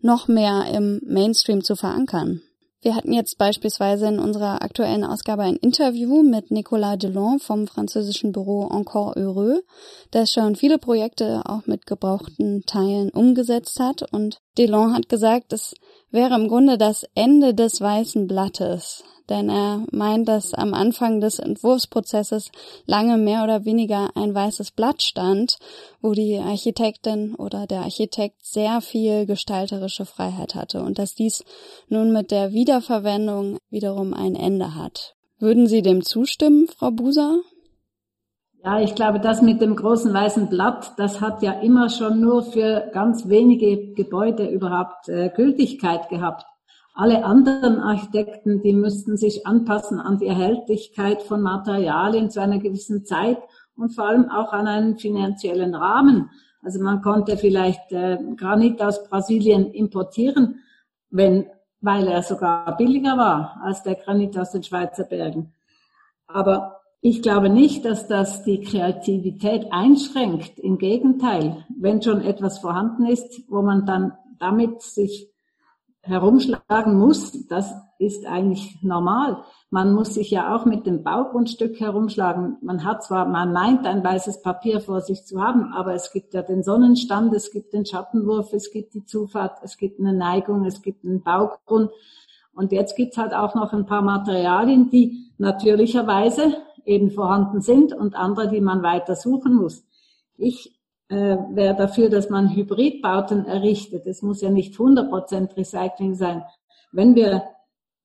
noch 0.00 0.28
mehr 0.28 0.66
im 0.72 1.00
Mainstream 1.04 1.64
zu 1.64 1.74
verankern? 1.74 2.40
Wir 2.82 2.94
hatten 2.94 3.12
jetzt 3.12 3.36
beispielsweise 3.36 4.06
in 4.06 4.18
unserer 4.18 4.62
aktuellen 4.62 5.04
Ausgabe 5.04 5.42
ein 5.42 5.56
Interview 5.56 6.22
mit 6.22 6.50
Nicolas 6.50 6.96
Delon 6.96 7.38
vom 7.38 7.66
französischen 7.66 8.32
Büro 8.32 8.68
Encore 8.70 9.12
Heureux, 9.16 9.62
das 10.12 10.32
schon 10.32 10.56
viele 10.56 10.78
Projekte 10.78 11.42
auch 11.44 11.66
mit 11.66 11.86
gebrauchten 11.86 12.64
Teilen 12.64 13.10
umgesetzt 13.10 13.78
hat. 13.80 14.10
Und 14.14 14.40
Delon 14.56 14.94
hat 14.94 15.10
gesagt, 15.10 15.52
es 15.52 15.74
wäre 16.10 16.34
im 16.34 16.48
Grunde 16.48 16.78
das 16.78 17.04
Ende 17.14 17.54
des 17.54 17.80
weißen 17.80 18.26
Blattes 18.26 19.04
denn 19.30 19.48
er 19.48 19.84
meint, 19.92 20.28
dass 20.28 20.52
am 20.52 20.74
Anfang 20.74 21.20
des 21.20 21.38
Entwurfsprozesses 21.38 22.50
lange 22.84 23.16
mehr 23.16 23.44
oder 23.44 23.64
weniger 23.64 24.10
ein 24.16 24.34
weißes 24.34 24.72
Blatt 24.72 25.02
stand, 25.02 25.58
wo 26.02 26.12
die 26.12 26.36
Architektin 26.36 27.36
oder 27.36 27.66
der 27.66 27.82
Architekt 27.82 28.44
sehr 28.44 28.80
viel 28.80 29.24
gestalterische 29.26 30.04
Freiheit 30.04 30.56
hatte 30.56 30.82
und 30.82 30.98
dass 30.98 31.14
dies 31.14 31.44
nun 31.88 32.12
mit 32.12 32.32
der 32.32 32.52
Wiederverwendung 32.52 33.58
wiederum 33.70 34.12
ein 34.12 34.34
Ende 34.34 34.74
hat. 34.74 35.14
Würden 35.38 35.68
Sie 35.68 35.80
dem 35.80 36.04
zustimmen, 36.04 36.66
Frau 36.66 36.90
Buser? 36.90 37.40
Ja, 38.62 38.78
ich 38.78 38.94
glaube, 38.94 39.20
das 39.20 39.40
mit 39.40 39.62
dem 39.62 39.74
großen 39.74 40.12
weißen 40.12 40.50
Blatt, 40.50 40.92
das 40.98 41.22
hat 41.22 41.42
ja 41.42 41.52
immer 41.52 41.88
schon 41.88 42.20
nur 42.20 42.42
für 42.42 42.90
ganz 42.92 43.26
wenige 43.26 43.94
Gebäude 43.94 44.46
überhaupt 44.50 45.08
äh, 45.08 45.30
Gültigkeit 45.34 46.10
gehabt. 46.10 46.44
Alle 46.92 47.24
anderen 47.24 47.78
Architekten, 47.78 48.60
die 48.60 48.74
müssten 48.74 49.16
sich 49.16 49.46
anpassen 49.46 49.98
an 49.98 50.18
die 50.18 50.26
Erhältlichkeit 50.26 51.22
von 51.22 51.40
Materialien 51.40 52.28
zu 52.28 52.42
einer 52.42 52.58
gewissen 52.58 53.06
Zeit 53.06 53.38
und 53.76 53.94
vor 53.94 54.04
allem 54.04 54.28
auch 54.28 54.52
an 54.52 54.66
einen 54.66 54.98
finanziellen 54.98 55.74
Rahmen. 55.74 56.28
Also 56.62 56.82
man 56.82 57.00
konnte 57.00 57.38
vielleicht 57.38 57.92
äh, 57.92 58.18
Granit 58.36 58.82
aus 58.82 59.08
Brasilien 59.08 59.72
importieren, 59.72 60.60
wenn, 61.08 61.46
weil 61.80 62.06
er 62.08 62.22
sogar 62.22 62.76
billiger 62.76 63.16
war 63.16 63.58
als 63.64 63.82
der 63.84 63.94
Granit 63.94 64.36
aus 64.36 64.50
den 64.50 64.62
Schweizer 64.62 65.04
Bergen. 65.04 65.54
Aber 66.26 66.79
Ich 67.02 67.22
glaube 67.22 67.48
nicht, 67.48 67.86
dass 67.86 68.08
das 68.08 68.42
die 68.42 68.60
Kreativität 68.60 69.72
einschränkt. 69.72 70.58
Im 70.58 70.76
Gegenteil, 70.76 71.64
wenn 71.78 72.02
schon 72.02 72.20
etwas 72.20 72.58
vorhanden 72.58 73.06
ist, 73.06 73.42
wo 73.48 73.62
man 73.62 73.86
dann 73.86 74.12
damit 74.38 74.82
sich 74.82 75.30
herumschlagen 76.02 76.98
muss, 76.98 77.46
das 77.46 77.74
ist 77.98 78.26
eigentlich 78.26 78.82
normal. 78.82 79.42
Man 79.70 79.94
muss 79.94 80.14
sich 80.14 80.30
ja 80.30 80.54
auch 80.54 80.66
mit 80.66 80.86
dem 80.86 81.02
Baugrundstück 81.02 81.80
herumschlagen. 81.80 82.58
Man 82.60 82.84
hat 82.84 83.02
zwar, 83.02 83.26
man 83.26 83.52
meint, 83.52 83.86
ein 83.86 84.04
weißes 84.04 84.42
Papier 84.42 84.80
vor 84.80 85.00
sich 85.00 85.24
zu 85.24 85.42
haben, 85.42 85.72
aber 85.72 85.94
es 85.94 86.12
gibt 86.12 86.34
ja 86.34 86.42
den 86.42 86.62
Sonnenstand, 86.62 87.34
es 87.34 87.50
gibt 87.50 87.72
den 87.72 87.86
Schattenwurf, 87.86 88.52
es 88.52 88.70
gibt 88.72 88.92
die 88.92 89.04
Zufahrt, 89.04 89.58
es 89.62 89.78
gibt 89.78 90.00
eine 90.00 90.12
Neigung, 90.12 90.66
es 90.66 90.82
gibt 90.82 91.04
einen 91.04 91.22
Baugrund. 91.22 91.90
Und 92.52 92.72
jetzt 92.72 92.96
gibt's 92.96 93.16
halt 93.16 93.32
auch 93.32 93.54
noch 93.54 93.72
ein 93.72 93.86
paar 93.86 94.02
Materialien, 94.02 94.90
die 94.90 95.30
natürlicherweise 95.38 96.56
eben 96.90 97.10
vorhanden 97.10 97.60
sind 97.60 97.94
und 97.94 98.14
andere, 98.14 98.48
die 98.48 98.60
man 98.60 98.82
weiter 98.82 99.14
suchen 99.14 99.54
muss. 99.54 99.86
Ich 100.36 100.78
äh, 101.08 101.36
wäre 101.52 101.74
dafür, 101.76 102.10
dass 102.10 102.28
man 102.28 102.54
Hybridbauten 102.54 103.46
errichtet. 103.46 104.06
Es 104.06 104.22
muss 104.22 104.42
ja 104.42 104.50
nicht 104.50 104.74
100% 104.74 105.56
Recycling 105.56 106.14
sein. 106.14 106.42
Wenn 106.92 107.14
wir 107.14 107.42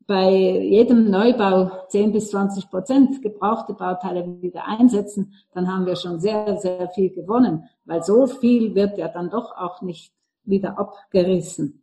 bei 0.08 0.30
jedem 0.30 1.10
Neubau 1.10 1.72
10 1.90 2.12
bis 2.12 2.30
20 2.30 2.70
Prozent 2.70 3.22
gebrauchte 3.24 3.74
Bauteile 3.74 4.42
wieder 4.42 4.68
einsetzen, 4.68 5.34
dann 5.54 5.68
haben 5.68 5.88
wir 5.88 5.96
schon 5.96 6.20
sehr, 6.20 6.58
sehr 6.58 6.90
viel 6.90 7.10
gewonnen, 7.10 7.64
weil 7.86 8.04
so 8.04 8.28
viel 8.28 8.76
wird 8.76 9.00
ja 9.00 9.08
dann 9.08 9.32
doch 9.32 9.58
auch 9.58 9.82
nicht 9.82 10.14
wieder 10.44 10.78
abgerissen. 10.78 11.82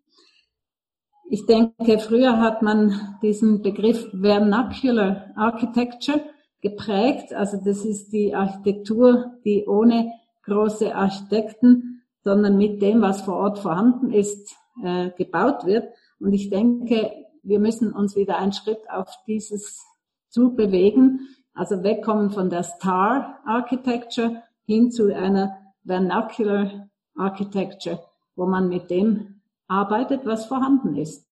Ich 1.28 1.46
denke, 1.46 1.98
früher 1.98 2.40
hat 2.40 2.62
man 2.62 3.18
diesen 3.22 3.62
Begriff 3.62 4.06
Vernacular 4.12 5.32
Architecture 5.34 6.20
geprägt. 6.62 7.34
Also 7.34 7.58
das 7.62 7.84
ist 7.84 8.12
die 8.12 8.34
Architektur, 8.34 9.32
die 9.44 9.66
ohne 9.66 10.12
große 10.44 10.94
Architekten, 10.94 12.02
sondern 12.24 12.56
mit 12.56 12.80
dem, 12.80 13.02
was 13.02 13.22
vor 13.22 13.36
Ort 13.36 13.58
vorhanden 13.58 14.12
ist, 14.12 14.56
äh, 14.82 15.10
gebaut 15.10 15.66
wird. 15.66 15.92
Und 16.18 16.32
ich 16.32 16.48
denke, 16.48 17.12
wir 17.42 17.58
müssen 17.58 17.92
uns 17.92 18.16
wieder 18.16 18.38
einen 18.38 18.52
Schritt 18.52 18.88
auf 18.88 19.08
dieses 19.26 19.84
zu 20.28 20.54
bewegen, 20.54 21.28
also 21.52 21.82
wegkommen 21.82 22.30
von 22.30 22.48
der 22.48 22.62
Star 22.62 23.40
Architecture 23.44 24.42
hin 24.64 24.90
zu 24.90 25.14
einer 25.14 25.58
Vernacular 25.84 26.88
Architecture, 27.16 28.00
wo 28.36 28.46
man 28.46 28.68
mit 28.68 28.88
dem 28.88 29.42
arbeitet, 29.66 30.24
was 30.24 30.46
vorhanden 30.46 30.96
ist. 30.96 31.26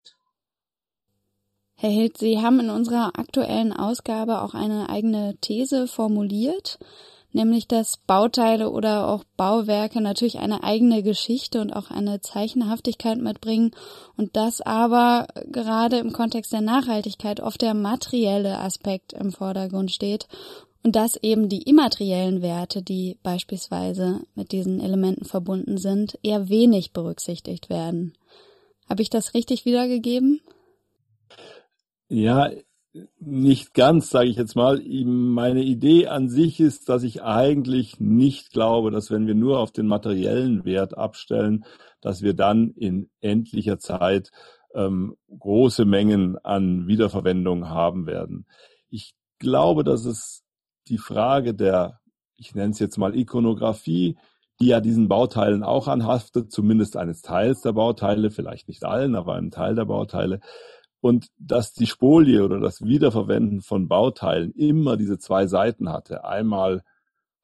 Herr 1.80 1.90
Hild, 1.90 2.18
Sie 2.18 2.42
haben 2.42 2.60
in 2.60 2.70
unserer 2.70 3.18
aktuellen 3.18 3.72
Ausgabe 3.72 4.42
auch 4.42 4.54
eine 4.54 4.88
eigene 4.88 5.36
These 5.40 5.86
formuliert 5.86 6.78
nämlich 7.32 7.68
dass 7.68 7.98
Bauteile 8.06 8.70
oder 8.70 9.08
auch 9.08 9.24
Bauwerke 9.36 10.00
natürlich 10.00 10.38
eine 10.38 10.64
eigene 10.64 11.02
Geschichte 11.02 11.60
und 11.60 11.72
auch 11.72 11.90
eine 11.90 12.20
Zeichenhaftigkeit 12.20 13.18
mitbringen 13.18 13.72
und 14.16 14.36
dass 14.36 14.60
aber 14.60 15.26
gerade 15.46 15.98
im 15.98 16.12
Kontext 16.12 16.52
der 16.52 16.60
Nachhaltigkeit 16.60 17.40
oft 17.40 17.60
der 17.60 17.74
materielle 17.74 18.58
Aspekt 18.58 19.12
im 19.12 19.30
Vordergrund 19.30 19.90
steht 19.90 20.26
und 20.82 20.96
dass 20.96 21.16
eben 21.16 21.48
die 21.48 21.62
immateriellen 21.62 22.40
Werte, 22.40 22.82
die 22.82 23.18
beispielsweise 23.22 24.20
mit 24.34 24.52
diesen 24.52 24.80
Elementen 24.80 25.24
verbunden 25.24 25.76
sind, 25.76 26.18
eher 26.22 26.48
wenig 26.48 26.92
berücksichtigt 26.92 27.68
werden. 27.68 28.14
Habe 28.88 29.02
ich 29.02 29.10
das 29.10 29.34
richtig 29.34 29.64
wiedergegeben? 29.64 30.40
Ja, 32.08 32.50
nicht 33.20 33.74
ganz, 33.74 34.10
sage 34.10 34.28
ich 34.28 34.36
jetzt 34.36 34.56
mal. 34.56 34.80
Meine 34.80 35.62
Idee 35.62 36.08
an 36.08 36.28
sich 36.28 36.58
ist, 36.58 36.88
dass 36.88 37.02
ich 37.02 37.22
eigentlich 37.22 38.00
nicht 38.00 38.50
glaube, 38.52 38.90
dass 38.90 39.10
wenn 39.10 39.26
wir 39.26 39.34
nur 39.34 39.58
auf 39.58 39.72
den 39.72 39.86
materiellen 39.86 40.64
Wert 40.64 40.96
abstellen, 40.96 41.64
dass 42.00 42.22
wir 42.22 42.34
dann 42.34 42.70
in 42.70 43.10
endlicher 43.20 43.78
Zeit 43.78 44.30
ähm, 44.74 45.16
große 45.38 45.84
Mengen 45.84 46.38
an 46.38 46.86
Wiederverwendung 46.86 47.68
haben 47.68 48.06
werden. 48.06 48.46
Ich 48.88 49.14
glaube, 49.38 49.84
dass 49.84 50.04
es 50.04 50.42
die 50.88 50.98
Frage 50.98 51.54
der, 51.54 52.00
ich 52.36 52.54
nenne 52.54 52.70
es 52.70 52.78
jetzt 52.78 52.96
mal 52.96 53.14
Ikonografie, 53.14 54.16
die 54.60 54.66
ja 54.68 54.80
diesen 54.80 55.08
Bauteilen 55.08 55.62
auch 55.62 55.88
anhaftet, 55.88 56.50
zumindest 56.50 56.96
eines 56.96 57.22
Teils 57.22 57.60
der 57.60 57.72
Bauteile, 57.72 58.30
vielleicht 58.30 58.66
nicht 58.66 58.84
allen, 58.84 59.14
aber 59.14 59.34
einem 59.34 59.50
Teil 59.50 59.74
der 59.74 59.84
Bauteile, 59.84 60.40
und 61.00 61.28
dass 61.38 61.72
die 61.72 61.86
Spolie 61.86 62.44
oder 62.44 62.60
das 62.60 62.82
Wiederverwenden 62.82 63.60
von 63.62 63.88
Bauteilen 63.88 64.52
immer 64.52 64.96
diese 64.96 65.18
zwei 65.18 65.46
Seiten 65.46 65.90
hatte. 65.90 66.24
Einmal 66.24 66.82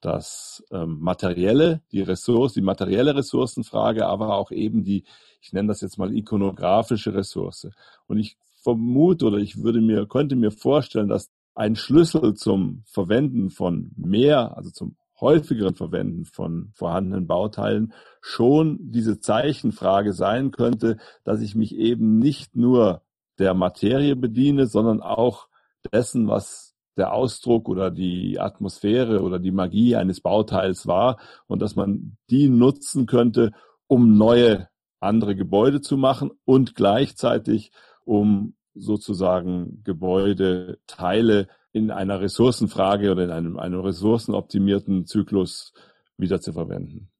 das 0.00 0.62
ähm, 0.70 0.98
materielle, 1.00 1.80
die 1.92 2.02
Ressource, 2.02 2.52
die 2.52 2.60
materielle 2.60 3.14
Ressourcenfrage, 3.16 4.06
aber 4.06 4.34
auch 4.34 4.50
eben 4.50 4.84
die, 4.84 5.04
ich 5.40 5.52
nenne 5.52 5.68
das 5.68 5.80
jetzt 5.80 5.98
mal 5.98 6.14
ikonografische 6.14 7.14
Ressource. 7.14 7.68
Und 8.06 8.18
ich 8.18 8.36
vermute 8.62 9.26
oder 9.26 9.38
ich 9.38 9.62
würde 9.62 9.80
mir, 9.80 10.06
könnte 10.06 10.36
mir 10.36 10.50
vorstellen, 10.50 11.08
dass 11.08 11.30
ein 11.54 11.76
Schlüssel 11.76 12.34
zum 12.34 12.82
Verwenden 12.86 13.50
von 13.50 13.92
mehr, 13.96 14.56
also 14.56 14.70
zum 14.70 14.96
häufigeren 15.20 15.74
Verwenden 15.74 16.24
von 16.24 16.70
vorhandenen 16.74 17.26
Bauteilen 17.26 17.92
schon 18.20 18.78
diese 18.80 19.20
Zeichenfrage 19.20 20.12
sein 20.12 20.50
könnte, 20.50 20.98
dass 21.22 21.40
ich 21.40 21.54
mich 21.54 21.76
eben 21.76 22.18
nicht 22.18 22.56
nur 22.56 23.03
der 23.38 23.54
Materie 23.54 24.16
bediene, 24.16 24.66
sondern 24.66 25.00
auch 25.00 25.48
dessen, 25.92 26.28
was 26.28 26.74
der 26.96 27.12
Ausdruck 27.12 27.68
oder 27.68 27.90
die 27.90 28.38
Atmosphäre 28.38 29.22
oder 29.22 29.38
die 29.38 29.50
Magie 29.50 29.96
eines 29.96 30.20
Bauteils 30.20 30.86
war 30.86 31.18
und 31.46 31.60
dass 31.60 31.76
man 31.76 32.16
die 32.30 32.48
nutzen 32.48 33.06
könnte, 33.06 33.52
um 33.86 34.16
neue 34.16 34.68
andere 35.00 35.34
Gebäude 35.34 35.80
zu 35.80 35.96
machen 35.96 36.30
und 36.44 36.74
gleichzeitig 36.74 37.72
um 38.04 38.54
sozusagen 38.74 39.82
Gebäudeteile 39.84 41.48
in 41.72 41.90
einer 41.90 42.20
Ressourcenfrage 42.20 43.10
oder 43.10 43.24
in 43.24 43.30
einem, 43.30 43.58
einem 43.58 43.80
ressourcenoptimierten 43.80 45.06
Zyklus 45.06 45.72
wiederzuverwenden. 46.16 47.10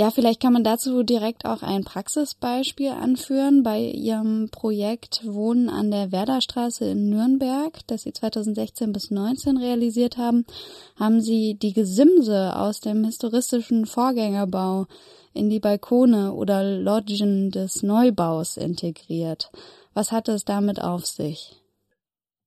Ja, 0.00 0.10
vielleicht 0.10 0.40
kann 0.40 0.54
man 0.54 0.64
dazu 0.64 1.02
direkt 1.02 1.44
auch 1.44 1.62
ein 1.62 1.84
Praxisbeispiel 1.84 2.88
anführen. 2.88 3.62
Bei 3.62 3.80
Ihrem 3.82 4.48
Projekt 4.50 5.20
Wohnen 5.26 5.68
an 5.68 5.90
der 5.90 6.10
Werderstraße 6.10 6.86
in 6.86 7.10
Nürnberg, 7.10 7.86
das 7.86 8.04
Sie 8.04 8.12
2016 8.14 8.94
bis 8.94 9.08
2019 9.08 9.58
realisiert 9.58 10.16
haben, 10.16 10.46
haben 10.98 11.20
Sie 11.20 11.52
die 11.52 11.74
Gesimse 11.74 12.56
aus 12.56 12.80
dem 12.80 13.04
historistischen 13.04 13.84
Vorgängerbau 13.84 14.86
in 15.34 15.50
die 15.50 15.60
Balkone 15.60 16.32
oder 16.32 16.64
Loggen 16.64 17.50
des 17.50 17.82
Neubaus 17.82 18.56
integriert. 18.56 19.50
Was 19.92 20.12
hat 20.12 20.30
es 20.30 20.46
damit 20.46 20.80
auf 20.80 21.04
sich? 21.04 21.60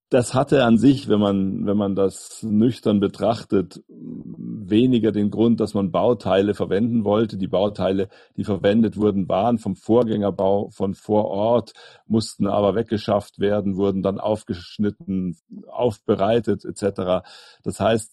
Das 0.10 0.34
hatte 0.34 0.64
an 0.64 0.78
sich, 0.78 1.10
wenn 1.10 1.20
man, 1.20 1.66
wenn 1.66 1.78
man 1.78 1.96
das 1.96 2.44
nüchtern 2.44 3.00
betrachtet, 3.00 3.82
weniger 3.88 5.12
den 5.12 5.32
Grund, 5.32 5.60
dass 5.60 5.74
man 5.74 5.92
Bauteile 5.92 6.54
verwenden 6.54 7.04
wollte. 7.04 7.38
Die 7.38 7.48
Bauteile, 7.48 8.10
die 8.38 8.44
verwendet 8.44 8.98
wurden, 8.98 9.28
waren 9.28 9.58
vom 9.58 9.76
Vorgängerbau 9.76 10.70
von 10.70 10.94
vor 10.94 11.26
Ort, 11.26 11.74
mussten 12.08 12.48
aber 12.48 12.76
weggeschafft 12.76 13.40
werden, 13.40 13.78
wurden 13.78 14.04
dann 14.04 14.20
aufgeschnitten, 14.20 15.38
aufbereitet 15.68 16.66
etc. 16.66 17.26
Das 17.64 17.80
heißt, 17.80 18.12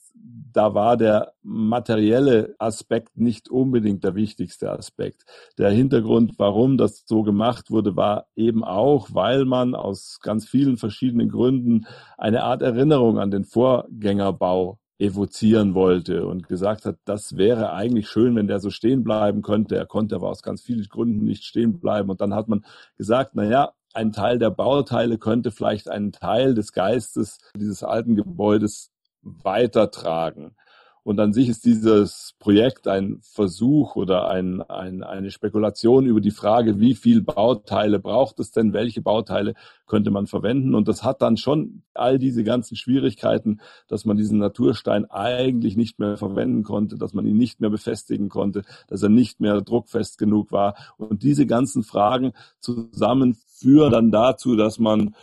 da 0.53 0.75
war 0.75 0.97
der 0.97 1.33
materielle 1.43 2.55
Aspekt 2.59 3.17
nicht 3.17 3.49
unbedingt 3.49 4.05
der 4.05 4.15
wichtigste 4.15 4.71
Aspekt. 4.71 5.25
Der 5.59 5.71
Hintergrund, 5.71 6.35
warum 6.39 6.77
das 6.77 7.05
so 7.07 7.23
gemacht 7.23 7.71
wurde, 7.71 7.97
war 7.97 8.27
eben 8.37 8.65
auch, 8.65 9.09
weil 9.13 9.45
man 9.45 9.75
aus 9.75 10.19
ganz 10.23 10.47
vielen 10.47 10.77
verschiedenen 10.77 11.29
Gründen 11.29 11.87
eine 12.19 12.43
Art 12.43 12.63
Erinnerung 12.63 13.19
an 13.19 13.31
den 13.31 13.45
Vorgängerbau 13.45 14.79
evozieren 15.01 15.75
wollte 15.75 16.27
und 16.27 16.47
gesagt 16.47 16.85
hat, 16.85 16.99
das 17.07 17.37
wäre 17.37 17.73
eigentlich 17.73 18.09
schön, 18.09 18.37
wenn 18.37 18.49
der 18.49 18.61
so 18.61 18.69
stehen 18.69 19.03
bleiben 19.03 19.41
könnte. 19.41 19.77
Er 19.77 19.87
konnte 19.87 20.15
aber 20.15 20.29
aus 20.29 20.43
ganz 20.43 20.61
vielen 20.61 20.85
Gründen 20.85 21.25
nicht 21.25 21.45
stehen 21.45 21.81
bleiben. 21.81 22.11
Und 22.11 22.21
dann 22.21 22.35
hat 22.35 22.49
man 22.49 22.65
gesagt, 22.99 23.31
na 23.35 23.45
ja, 23.45 23.73
ein 23.93 24.13
Teil 24.13 24.39
der 24.39 24.51
Bauteile 24.51 25.19
könnte 25.19 25.51
vielleicht 25.51 25.89
einen 25.89 26.13
Teil 26.13 26.55
des 26.55 26.73
Geistes 26.73 27.39
dieses 27.57 27.83
alten 27.83 28.17
Gebäudes 28.17 28.91
weitertragen. 29.23 30.55
Und 31.03 31.19
an 31.19 31.33
sich 31.33 31.49
ist 31.49 31.65
dieses 31.65 32.35
Projekt 32.39 32.87
ein 32.87 33.21
Versuch 33.23 33.97
oder 33.97 34.29
ein, 34.29 34.61
ein, 34.63 35.03
eine 35.03 35.31
Spekulation 35.31 36.05
über 36.07 36.21
die 36.21 36.31
Frage, 36.31 36.79
wie 36.79 36.95
viel 36.95 37.23
Bauteile 37.23 37.99
braucht 37.99 38.39
es 38.39 38.51
denn, 38.51 38.75
welche 38.75 39.01
Bauteile 39.01 39.55
könnte 39.87 40.11
man 40.11 40.27
verwenden. 40.27 40.75
Und 40.75 40.89
das 40.89 41.03
hat 41.03 41.23
dann 41.23 41.39
schon 41.39 41.83
all 41.95 42.19
diese 42.19 42.45
ganzen 42.45 42.77
Schwierigkeiten, 42.77 43.61
dass 43.89 44.05
man 44.05 44.19
diesen 44.19 44.39
Naturstein 44.39 45.11
eigentlich 45.11 45.77
nicht 45.77 45.99
mehr 45.99 46.19
verwenden 46.19 46.65
konnte, 46.65 46.99
dass 46.99 47.15
man 47.15 47.27
ihn 47.27 47.39
nicht 47.39 47.61
mehr 47.61 47.71
befestigen 47.71 48.29
konnte, 48.29 48.63
dass 48.87 49.03
er 49.03 49.09
nicht 49.09 49.41
mehr 49.41 49.63
druckfest 49.63 50.19
genug 50.19 50.53
war. 50.53 50.77
Und 50.99 51.23
diese 51.23 51.47
ganzen 51.47 51.83
Fragen 51.83 52.33
zusammen 52.61 53.39
führen 53.61 53.93
dann 53.93 54.11
dazu, 54.11 54.57
dass 54.57 54.79
man 54.79 55.15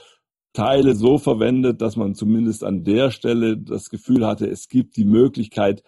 Teile 0.54 0.95
so 0.95 1.17
verwendet, 1.17 1.82
dass 1.82 1.95
man 1.95 2.15
zumindest 2.15 2.63
an 2.63 2.84
der 2.84 3.12
Stelle 3.12 3.58
das 3.58 3.89
Gefühl 3.89 4.26
hatte, 4.26 4.47
es 4.47 4.69
gibt 4.69 4.97
die 4.97 5.06
Möglichkeit, 5.06 5.84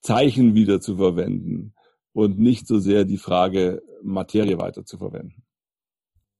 Zeichen 0.00 0.54
wieder 0.54 0.80
zu 0.80 0.96
verwenden 0.96 1.74
und 2.12 2.38
nicht 2.38 2.66
so 2.66 2.78
sehr 2.78 3.04
die 3.04 3.18
Frage, 3.18 3.82
Materie 4.02 4.58
weiter 4.58 4.84
zu 4.84 4.98
verwenden. 4.98 5.44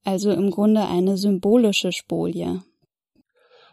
Also 0.05 0.31
im 0.31 0.51
Grunde 0.51 0.87
eine 0.87 1.16
symbolische 1.16 1.92
Spolie. 1.92 2.62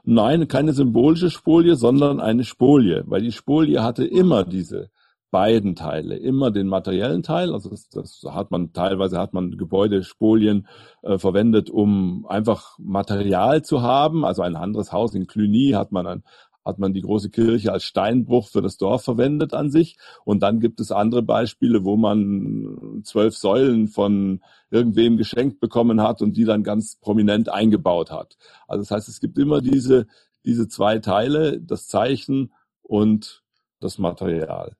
Nein, 0.03 0.47
keine 0.47 0.73
symbolische 0.73 1.29
Spolie, 1.29 1.75
sondern 1.75 2.19
eine 2.19 2.43
Spolie, 2.43 3.03
weil 3.05 3.21
die 3.21 3.31
Spolie 3.31 3.83
hatte 3.83 4.05
immer 4.05 4.43
diese 4.43 4.89
beiden 5.31 5.75
Teile, 5.75 6.17
immer 6.17 6.51
den 6.51 6.67
materiellen 6.67 7.23
Teil, 7.23 7.53
also 7.53 7.69
das, 7.69 7.89
das 7.89 8.23
hat 8.29 8.51
man 8.51 8.73
teilweise 8.73 9.17
hat 9.17 9.33
man 9.33 9.57
Gebäudespolien 9.57 10.67
äh, 11.01 11.17
verwendet, 11.17 11.69
um 11.69 12.25
einfach 12.27 12.77
Material 12.77 13.63
zu 13.63 13.81
haben, 13.81 14.25
also 14.25 14.41
ein 14.43 14.55
anderes 14.55 14.91
Haus 14.91 15.15
in 15.15 15.27
Cluny 15.27 15.71
hat 15.71 15.91
man 15.91 16.05
ein 16.05 16.23
hat 16.63 16.79
man 16.79 16.93
die 16.93 17.01
große 17.01 17.29
Kirche 17.29 17.71
als 17.71 17.83
Steinbruch 17.83 18.49
für 18.49 18.61
das 18.61 18.77
Dorf 18.77 19.03
verwendet 19.03 19.53
an 19.53 19.71
sich. 19.71 19.97
Und 20.25 20.43
dann 20.43 20.59
gibt 20.59 20.79
es 20.79 20.91
andere 20.91 21.23
Beispiele, 21.23 21.83
wo 21.83 21.97
man 21.97 23.01
zwölf 23.03 23.35
Säulen 23.35 23.87
von 23.87 24.41
irgendwem 24.69 25.17
geschenkt 25.17 25.59
bekommen 25.59 26.01
hat 26.01 26.21
und 26.21 26.37
die 26.37 26.45
dann 26.45 26.63
ganz 26.63 26.97
prominent 26.97 27.49
eingebaut 27.49 28.11
hat. 28.11 28.37
Also 28.67 28.83
das 28.83 28.91
heißt, 28.91 29.09
es 29.09 29.19
gibt 29.19 29.37
immer 29.37 29.61
diese, 29.61 30.07
diese 30.45 30.67
zwei 30.67 30.99
Teile, 30.99 31.59
das 31.59 31.87
Zeichen 31.87 32.53
und 32.83 33.43
das 33.79 33.97
Material. 33.97 34.75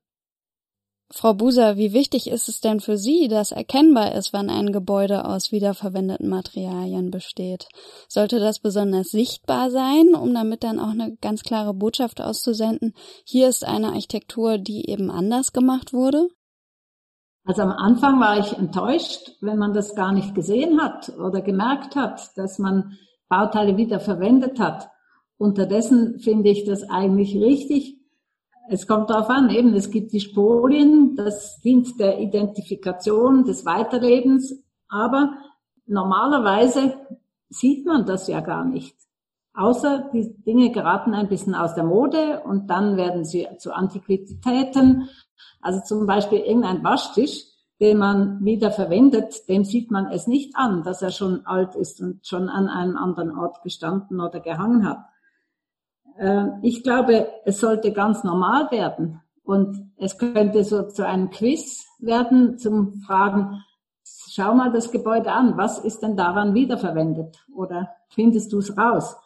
Frau 1.14 1.34
Buser, 1.34 1.76
wie 1.76 1.92
wichtig 1.92 2.30
ist 2.30 2.48
es 2.48 2.62
denn 2.62 2.80
für 2.80 2.96
Sie, 2.96 3.28
dass 3.28 3.52
erkennbar 3.52 4.14
ist, 4.14 4.32
wann 4.32 4.48
ein 4.48 4.72
Gebäude 4.72 5.26
aus 5.26 5.52
wiederverwendeten 5.52 6.28
Materialien 6.28 7.10
besteht? 7.10 7.68
Sollte 8.08 8.40
das 8.40 8.60
besonders 8.60 9.10
sichtbar 9.10 9.70
sein, 9.70 10.14
um 10.14 10.32
damit 10.32 10.64
dann 10.64 10.80
auch 10.80 10.90
eine 10.90 11.14
ganz 11.20 11.42
klare 11.42 11.74
Botschaft 11.74 12.22
auszusenden? 12.22 12.94
Hier 13.26 13.50
ist 13.50 13.62
eine 13.62 13.88
Architektur, 13.88 14.56
die 14.56 14.88
eben 14.88 15.10
anders 15.10 15.52
gemacht 15.52 15.92
wurde? 15.92 16.28
Also 17.44 17.60
am 17.60 17.72
Anfang 17.72 18.18
war 18.18 18.38
ich 18.38 18.56
enttäuscht, 18.56 19.32
wenn 19.42 19.58
man 19.58 19.74
das 19.74 19.94
gar 19.94 20.12
nicht 20.12 20.34
gesehen 20.34 20.80
hat 20.80 21.10
oder 21.18 21.42
gemerkt 21.42 21.94
hat, 21.94 22.30
dass 22.36 22.58
man 22.58 22.96
Bauteile 23.28 23.76
wieder 23.76 24.00
verwendet 24.00 24.58
hat. 24.58 24.88
Unterdessen 25.36 26.20
finde 26.20 26.48
ich 26.48 26.64
das 26.64 26.88
eigentlich 26.88 27.36
richtig, 27.36 28.01
es 28.72 28.86
kommt 28.86 29.10
darauf 29.10 29.28
an, 29.28 29.50
eben, 29.50 29.74
es 29.74 29.90
gibt 29.90 30.12
die 30.12 30.20
Spolien, 30.20 31.14
das 31.14 31.60
dient 31.60 32.00
der 32.00 32.20
Identifikation 32.20 33.44
des 33.44 33.66
Weiterlebens, 33.66 34.64
aber 34.88 35.34
normalerweise 35.86 36.94
sieht 37.50 37.84
man 37.84 38.06
das 38.06 38.28
ja 38.28 38.40
gar 38.40 38.64
nicht. 38.64 38.96
Außer 39.54 40.10
die 40.14 40.34
Dinge 40.44 40.72
geraten 40.72 41.12
ein 41.12 41.28
bisschen 41.28 41.54
aus 41.54 41.74
der 41.74 41.84
Mode 41.84 42.42
und 42.44 42.68
dann 42.68 42.96
werden 42.96 43.24
sie 43.26 43.46
zu 43.58 43.74
Antiquitäten. 43.74 45.10
Also 45.60 45.80
zum 45.84 46.06
Beispiel 46.06 46.38
irgendein 46.38 46.82
Waschtisch, 46.82 47.44
den 47.78 47.98
man 47.98 48.42
wieder 48.42 48.70
verwendet, 48.70 49.48
dem 49.50 49.64
sieht 49.64 49.90
man 49.90 50.06
es 50.06 50.26
nicht 50.26 50.56
an, 50.56 50.82
dass 50.82 51.02
er 51.02 51.10
schon 51.10 51.44
alt 51.44 51.74
ist 51.74 52.00
und 52.00 52.26
schon 52.26 52.48
an 52.48 52.68
einem 52.68 52.96
anderen 52.96 53.36
Ort 53.36 53.62
gestanden 53.62 54.20
oder 54.20 54.40
gehangen 54.40 54.88
hat. 54.88 55.04
Ähm, 56.18 56.58
ich 56.62 56.82
glaube, 56.82 57.28
es 57.44 57.60
sollte 57.60 57.92
ganz 57.92 58.24
normal 58.24 58.70
werden. 58.70 59.20
Und 59.44 59.92
es 59.96 60.18
könnte 60.18 60.64
so 60.64 60.82
zu 60.82 61.06
einem 61.06 61.30
Quiz 61.30 61.86
werden 61.98 62.58
zum 62.58 63.02
Fragen, 63.06 63.62
schau 64.04 64.54
mal 64.54 64.72
das 64.72 64.90
Gebäude 64.90 65.32
an, 65.32 65.56
was 65.56 65.78
ist 65.78 66.00
denn 66.00 66.16
daran 66.16 66.54
wiederverwendet? 66.54 67.38
Oder 67.54 67.90
findest 68.08 68.52
du 68.52 68.58
es 68.58 68.76
raus? 68.76 69.16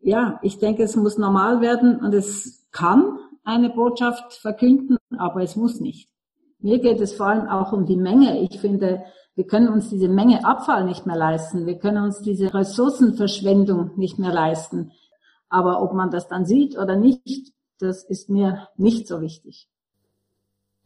Ja, 0.00 0.38
ich 0.42 0.58
denke, 0.58 0.82
es 0.82 0.96
muss 0.96 1.18
normal 1.18 1.60
werden 1.60 2.00
und 2.00 2.14
es 2.14 2.66
kann 2.72 3.18
eine 3.44 3.70
Botschaft 3.70 4.32
verkünden, 4.34 4.96
aber 5.16 5.42
es 5.42 5.56
muss 5.56 5.80
nicht. 5.80 6.08
Mir 6.58 6.78
geht 6.78 7.00
es 7.00 7.14
vor 7.14 7.26
allem 7.26 7.48
auch 7.48 7.72
um 7.72 7.86
die 7.86 7.96
Menge. 7.96 8.38
Ich 8.40 8.60
finde, 8.60 9.04
wir 9.34 9.46
können 9.46 9.68
uns 9.68 9.88
diese 9.90 10.08
Menge 10.08 10.44
Abfall 10.44 10.84
nicht 10.84 11.06
mehr 11.06 11.16
leisten. 11.16 11.66
Wir 11.66 11.78
können 11.78 12.04
uns 12.04 12.20
diese 12.20 12.52
Ressourcenverschwendung 12.52 13.92
nicht 13.96 14.18
mehr 14.18 14.32
leisten. 14.32 14.92
Aber 15.52 15.82
ob 15.82 15.92
man 15.92 16.10
das 16.10 16.28
dann 16.28 16.46
sieht 16.46 16.78
oder 16.78 16.96
nicht, 16.96 17.52
das 17.78 18.04
ist 18.04 18.30
mir 18.30 18.68
nicht 18.78 19.06
so 19.06 19.20
wichtig. 19.20 19.68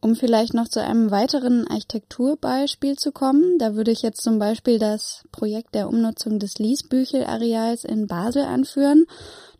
Um 0.01 0.13
vielleicht 0.13 0.53
noch 0.53 0.67
zu 0.67 0.83
einem 0.83 1.09
weiteren 1.09 1.65
Architekturbeispiel 1.69 2.97
zu 2.97 3.13
kommen, 3.13 3.57
da 3.59 3.75
würde 3.75 3.91
ich 3.91 4.01
jetzt 4.01 4.21
zum 4.21 4.39
Beispiel 4.39 4.77
das 4.77 5.25
Projekt 5.31 5.73
der 5.73 5.87
Umnutzung 5.87 6.37
des 6.37 6.59
Liesbüchel-Areals 6.59 7.85
in 7.85 8.07
Basel 8.07 8.43
anführen. 8.43 9.05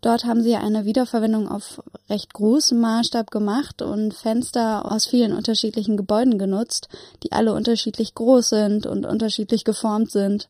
Dort 0.01 0.25
haben 0.25 0.43
sie 0.43 0.55
eine 0.55 0.85
Wiederverwendung 0.85 1.47
auf 1.47 1.81
recht 2.09 2.33
großem 2.33 2.79
Maßstab 2.79 3.31
gemacht 3.31 3.81
und 3.81 4.13
Fenster 4.13 4.89
aus 4.91 5.07
vielen 5.07 5.33
unterschiedlichen 5.33 5.97
Gebäuden 5.97 6.37
genutzt, 6.37 6.87
die 7.23 7.31
alle 7.31 7.53
unterschiedlich 7.53 8.13
groß 8.13 8.49
sind 8.49 8.85
und 8.85 9.05
unterschiedlich 9.05 9.63
geformt 9.63 10.11
sind. 10.11 10.49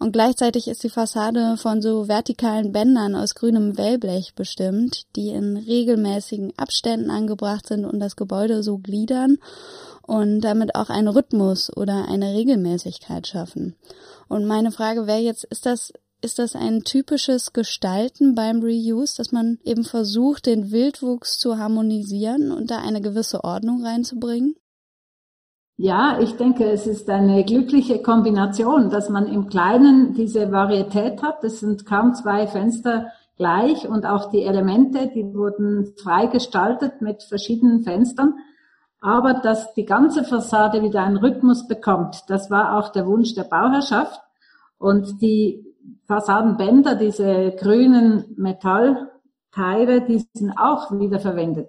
Und 0.00 0.12
gleichzeitig 0.12 0.68
ist 0.68 0.82
die 0.82 0.90
Fassade 0.90 1.56
von 1.56 1.80
so 1.80 2.08
vertikalen 2.08 2.72
Bändern 2.72 3.14
aus 3.14 3.34
grünem 3.34 3.76
Wellblech 3.78 4.34
bestimmt, 4.34 5.04
die 5.16 5.30
in 5.30 5.56
regelmäßigen 5.56 6.52
Abständen 6.56 7.10
angebracht 7.10 7.66
sind 7.66 7.84
und 7.84 8.00
das 8.00 8.16
Gebäude 8.16 8.62
so 8.62 8.78
gliedern 8.78 9.38
und 10.02 10.40
damit 10.40 10.74
auch 10.74 10.88
einen 10.88 11.08
Rhythmus 11.08 11.74
oder 11.76 12.08
eine 12.08 12.32
Regelmäßigkeit 12.32 13.26
schaffen. 13.26 13.76
Und 14.28 14.44
meine 14.44 14.70
Frage 14.70 15.06
wäre 15.06 15.18
jetzt, 15.18 15.44
ist 15.44 15.66
das 15.66 15.92
ist 16.20 16.38
das 16.38 16.56
ein 16.56 16.82
typisches 16.82 17.52
Gestalten 17.52 18.34
beim 18.34 18.60
Reuse, 18.60 19.16
dass 19.16 19.32
man 19.32 19.58
eben 19.64 19.84
versucht, 19.84 20.46
den 20.46 20.70
Wildwuchs 20.70 21.38
zu 21.38 21.58
harmonisieren 21.58 22.50
und 22.50 22.70
da 22.70 22.78
eine 22.78 23.00
gewisse 23.00 23.44
Ordnung 23.44 23.84
reinzubringen? 23.84 24.56
Ja, 25.76 26.18
ich 26.20 26.34
denke, 26.36 26.68
es 26.68 26.88
ist 26.88 27.08
eine 27.08 27.44
glückliche 27.44 28.02
Kombination, 28.02 28.90
dass 28.90 29.08
man 29.08 29.28
im 29.28 29.46
Kleinen 29.46 30.12
diese 30.12 30.50
Varietät 30.50 31.22
hat. 31.22 31.44
Es 31.44 31.60
sind 31.60 31.86
kaum 31.86 32.14
zwei 32.14 32.48
Fenster 32.48 33.12
gleich 33.36 33.88
und 33.88 34.04
auch 34.04 34.30
die 34.32 34.42
Elemente, 34.42 35.08
die 35.14 35.32
wurden 35.32 35.94
frei 36.02 36.26
gestaltet 36.26 37.00
mit 37.00 37.22
verschiedenen 37.22 37.84
Fenstern. 37.84 38.34
Aber 39.00 39.34
dass 39.34 39.72
die 39.74 39.84
ganze 39.84 40.24
Fassade 40.24 40.82
wieder 40.82 41.04
einen 41.04 41.16
Rhythmus 41.16 41.68
bekommt, 41.68 42.24
das 42.26 42.50
war 42.50 42.76
auch 42.76 42.88
der 42.88 43.06
Wunsch 43.06 43.34
der 43.34 43.44
Bauherrschaft. 43.44 44.20
Und 44.78 45.22
die 45.22 45.67
Fassadenbänder, 46.08 46.94
diese 46.94 47.52
grünen 47.52 48.34
Metallteile, 48.36 50.00
die 50.00 50.26
sind 50.32 50.52
auch 50.56 50.90
wieder 50.90 51.20
verwendet. 51.20 51.68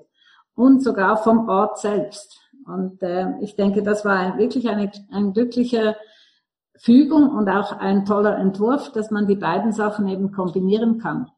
Und 0.56 0.82
sogar 0.82 1.17
vom 1.17 1.49
Ort 1.49 1.78
selbst. 1.80 2.39
Und 2.65 3.02
äh, 3.04 3.38
ich 3.41 3.56
denke, 3.56 3.84
das 3.84 4.06
war 4.06 4.38
wirklich 4.38 4.69
eine, 4.69 4.91
eine 5.12 5.34
glückliche 5.34 5.97
Fügung 6.78 7.30
und 7.30 7.49
auch 7.49 7.73
ein 7.73 8.06
toller 8.06 8.38
Entwurf, 8.38 8.91
dass 8.93 9.12
man 9.12 9.28
die 9.28 9.36
beiden 9.36 9.73
Sachen 9.73 10.08
eben 10.08 10.32
kombinieren 10.32 10.99
kann. 10.99 11.30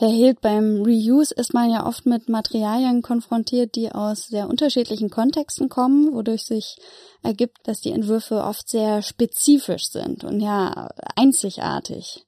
Herr 0.00 0.08
Hild, 0.08 0.40
beim 0.40 0.80
Reuse 0.80 1.34
ist 1.34 1.52
man 1.52 1.70
ja 1.70 1.86
oft 1.86 2.06
mit 2.06 2.30
Materialien 2.30 3.02
konfrontiert, 3.02 3.74
die 3.74 3.92
aus 3.92 4.28
sehr 4.28 4.48
unterschiedlichen 4.48 5.10
Kontexten 5.10 5.68
kommen, 5.68 6.14
wodurch 6.14 6.44
sich 6.44 6.78
ergibt, 7.22 7.58
dass 7.64 7.82
die 7.82 7.90
Entwürfe 7.90 8.42
oft 8.42 8.66
sehr 8.66 9.02
spezifisch 9.02 9.88
sind 9.88 10.24
und 10.24 10.40
ja 10.40 10.88
einzigartig. 11.16 12.24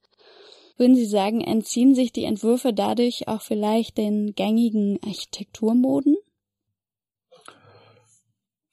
Würden 0.76 0.96
Sie 0.96 1.06
sagen, 1.06 1.40
entziehen 1.40 1.94
sich 1.94 2.12
die 2.12 2.24
Entwürfe 2.24 2.74
dadurch 2.74 3.26
auch 3.26 3.40
vielleicht 3.40 3.96
den 3.96 4.34
gängigen 4.34 4.98
Architekturmoden? 5.02 6.18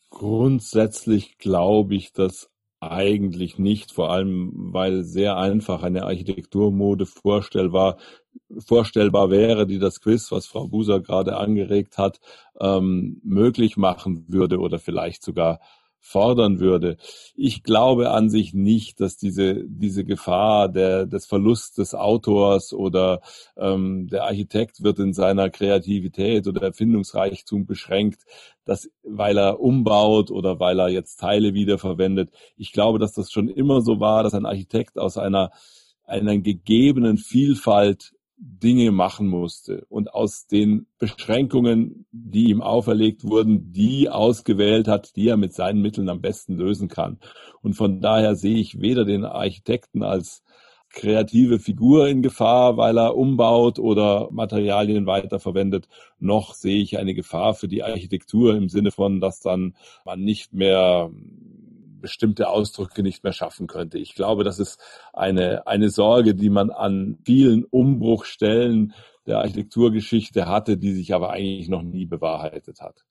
Grundsätzlich 0.10 1.38
glaube 1.38 1.96
ich 1.96 2.12
das 2.12 2.50
eigentlich 2.82 3.60
nicht, 3.60 3.92
vor 3.92 4.12
allem 4.12 4.52
weil 4.74 5.04
sehr 5.04 5.38
einfach 5.38 5.84
eine 5.84 6.04
Architekturmode 6.06 7.06
vorstellbar, 7.06 7.98
vorstellbar 8.58 9.30
wäre, 9.32 9.68
die 9.68 9.80
das 9.80 10.02
Quiz, 10.02 10.32
was 10.32 10.48
Frau 10.48 10.68
Buser 10.68 11.02
gerade 11.02 11.38
angeregt 11.38 11.98
hat, 11.98 12.20
ähm, 12.60 13.20
möglich 13.24 13.78
machen 13.78 14.26
würde 14.28 14.60
oder 14.60 14.80
vielleicht 14.80 15.24
sogar 15.24 15.60
fordern 16.00 16.60
würde. 16.60 16.98
Ich 17.36 17.64
glaube 17.64 18.12
an 18.12 18.30
sich 18.30 18.54
nicht, 18.54 19.00
dass 19.00 19.18
diese, 19.18 19.64
diese 19.68 20.04
Gefahr 20.06 20.70
der, 20.70 21.06
des 21.06 21.26
Verlusts 21.26 21.76
des 21.76 21.94
Autors 21.94 22.74
oder 22.74 23.22
ähm, 23.58 24.08
der 24.08 24.24
Architekt 24.24 24.84
wird 24.84 25.00
in 25.00 25.14
seiner 25.14 25.50
Kreativität 25.50 26.48
oder 26.48 26.64
Erfindungsreichtum 26.64 27.66
beschränkt, 27.66 28.24
dass, 28.66 28.90
weil 29.04 29.38
er 29.38 29.60
umbaut 29.60 30.32
oder 30.32 30.60
weil 30.60 30.80
er 30.80 30.90
jetzt 30.90 31.20
Teile 31.20 31.54
wiederverwendet. 31.54 32.32
Ich 32.56 32.72
glaube, 32.72 33.00
dass 33.00 33.14
das 33.14 33.32
schon 33.32 33.50
immer 33.50 33.82
so 33.82 34.00
war, 34.00 34.24
dass 34.24 34.34
ein 34.34 34.46
Architekt 34.46 34.98
aus 34.98 35.18
einer, 35.18 35.52
einer 36.06 36.38
gegebenen 36.38 37.18
Vielfalt 37.18 38.14
Dinge 38.42 38.92
machen 38.92 39.28
musste 39.28 39.86
und 39.90 40.14
aus 40.14 40.48
den 40.48 40.88
Beschränkungen, 40.98 42.06
die 42.12 42.50
ihm 42.50 42.62
auferlegt 42.62 43.26
wurden, 43.26 43.74
die 43.74 44.10
ausgewählt 44.10 44.88
hat, 44.88 45.16
die 45.18 45.28
er 45.28 45.38
mit 45.38 45.54
seinen 45.54 45.82
Mitteln 45.82 46.08
am 46.08 46.22
besten 46.22 46.56
lösen 46.56 46.88
kann. 46.88 47.20
Und 47.62 47.74
von 47.74 48.00
daher 48.00 48.36
sehe 48.36 48.58
ich 48.58 48.80
weder 48.80 49.04
den 49.04 49.26
Architekten 49.26 50.04
als 50.04 50.44
kreative 50.90 51.60
Figur 51.60 52.08
in 52.08 52.22
Gefahr, 52.22 52.78
weil 52.78 52.98
er 52.98 53.16
umbaut 53.16 53.78
oder 53.78 54.30
Materialien 54.32 55.06
weiterverwendet, 55.06 55.88
noch 56.20 56.54
sehe 56.54 56.82
ich 56.82 56.98
eine 56.98 57.14
Gefahr 57.14 57.54
für 57.54 57.68
die 57.68 57.84
Architektur 57.84 58.56
im 58.56 58.70
Sinne 58.70 58.92
von, 58.92 59.22
dass 59.22 59.40
dann 59.40 59.76
man 60.06 60.22
nicht 60.22 60.54
mehr 60.54 61.12
bestimmte 62.02 62.50
Ausdrücke 62.50 63.04
nicht 63.04 63.24
mehr 63.24 63.34
schaffen 63.34 63.68
könnte. 63.68 63.98
Ich 63.98 64.16
glaube, 64.16 64.44
das 64.44 64.60
ist 64.60 64.80
eine, 65.14 65.68
eine 65.68 65.90
Sorge, 65.90 66.36
die 66.36 66.50
man 66.50 66.70
an 66.70 67.18
vielen 67.26 67.64
Umbruchstellen 67.66 68.94
der 69.26 69.40
Architekturgeschichte 69.40 70.48
hatte, 70.48 70.78
die 70.78 70.94
sich 70.94 71.14
aber 71.14 71.32
eigentlich 71.32 71.70
noch 71.70 71.84
nie 71.84 72.06
bewahrheitet 72.06 72.82
hat. 72.82 73.04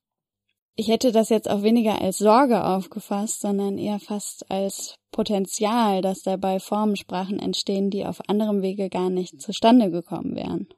Ich 0.75 0.89
hätte 0.89 1.11
das 1.11 1.29
jetzt 1.29 1.51
auch 1.51 1.63
weniger 1.63 2.01
als 2.01 2.19
Sorge 2.19 2.65
aufgefasst, 2.65 3.41
sondern 3.41 3.79
eher 3.79 3.99
fast 3.99 4.49
als 4.49 4.95
Potenzial, 5.11 6.03
dass 6.03 6.23
dabei 6.23 6.61
Formensprachen 6.61 7.41
entstehen, 7.41 7.91
die 7.91 8.07
auf 8.07 8.21
anderem 8.29 8.63
Wege 8.63 8.89
gar 8.89 9.11
nicht 9.11 9.41
zustande 9.41 9.91
gekommen 9.91 10.37
wären. 10.37 10.69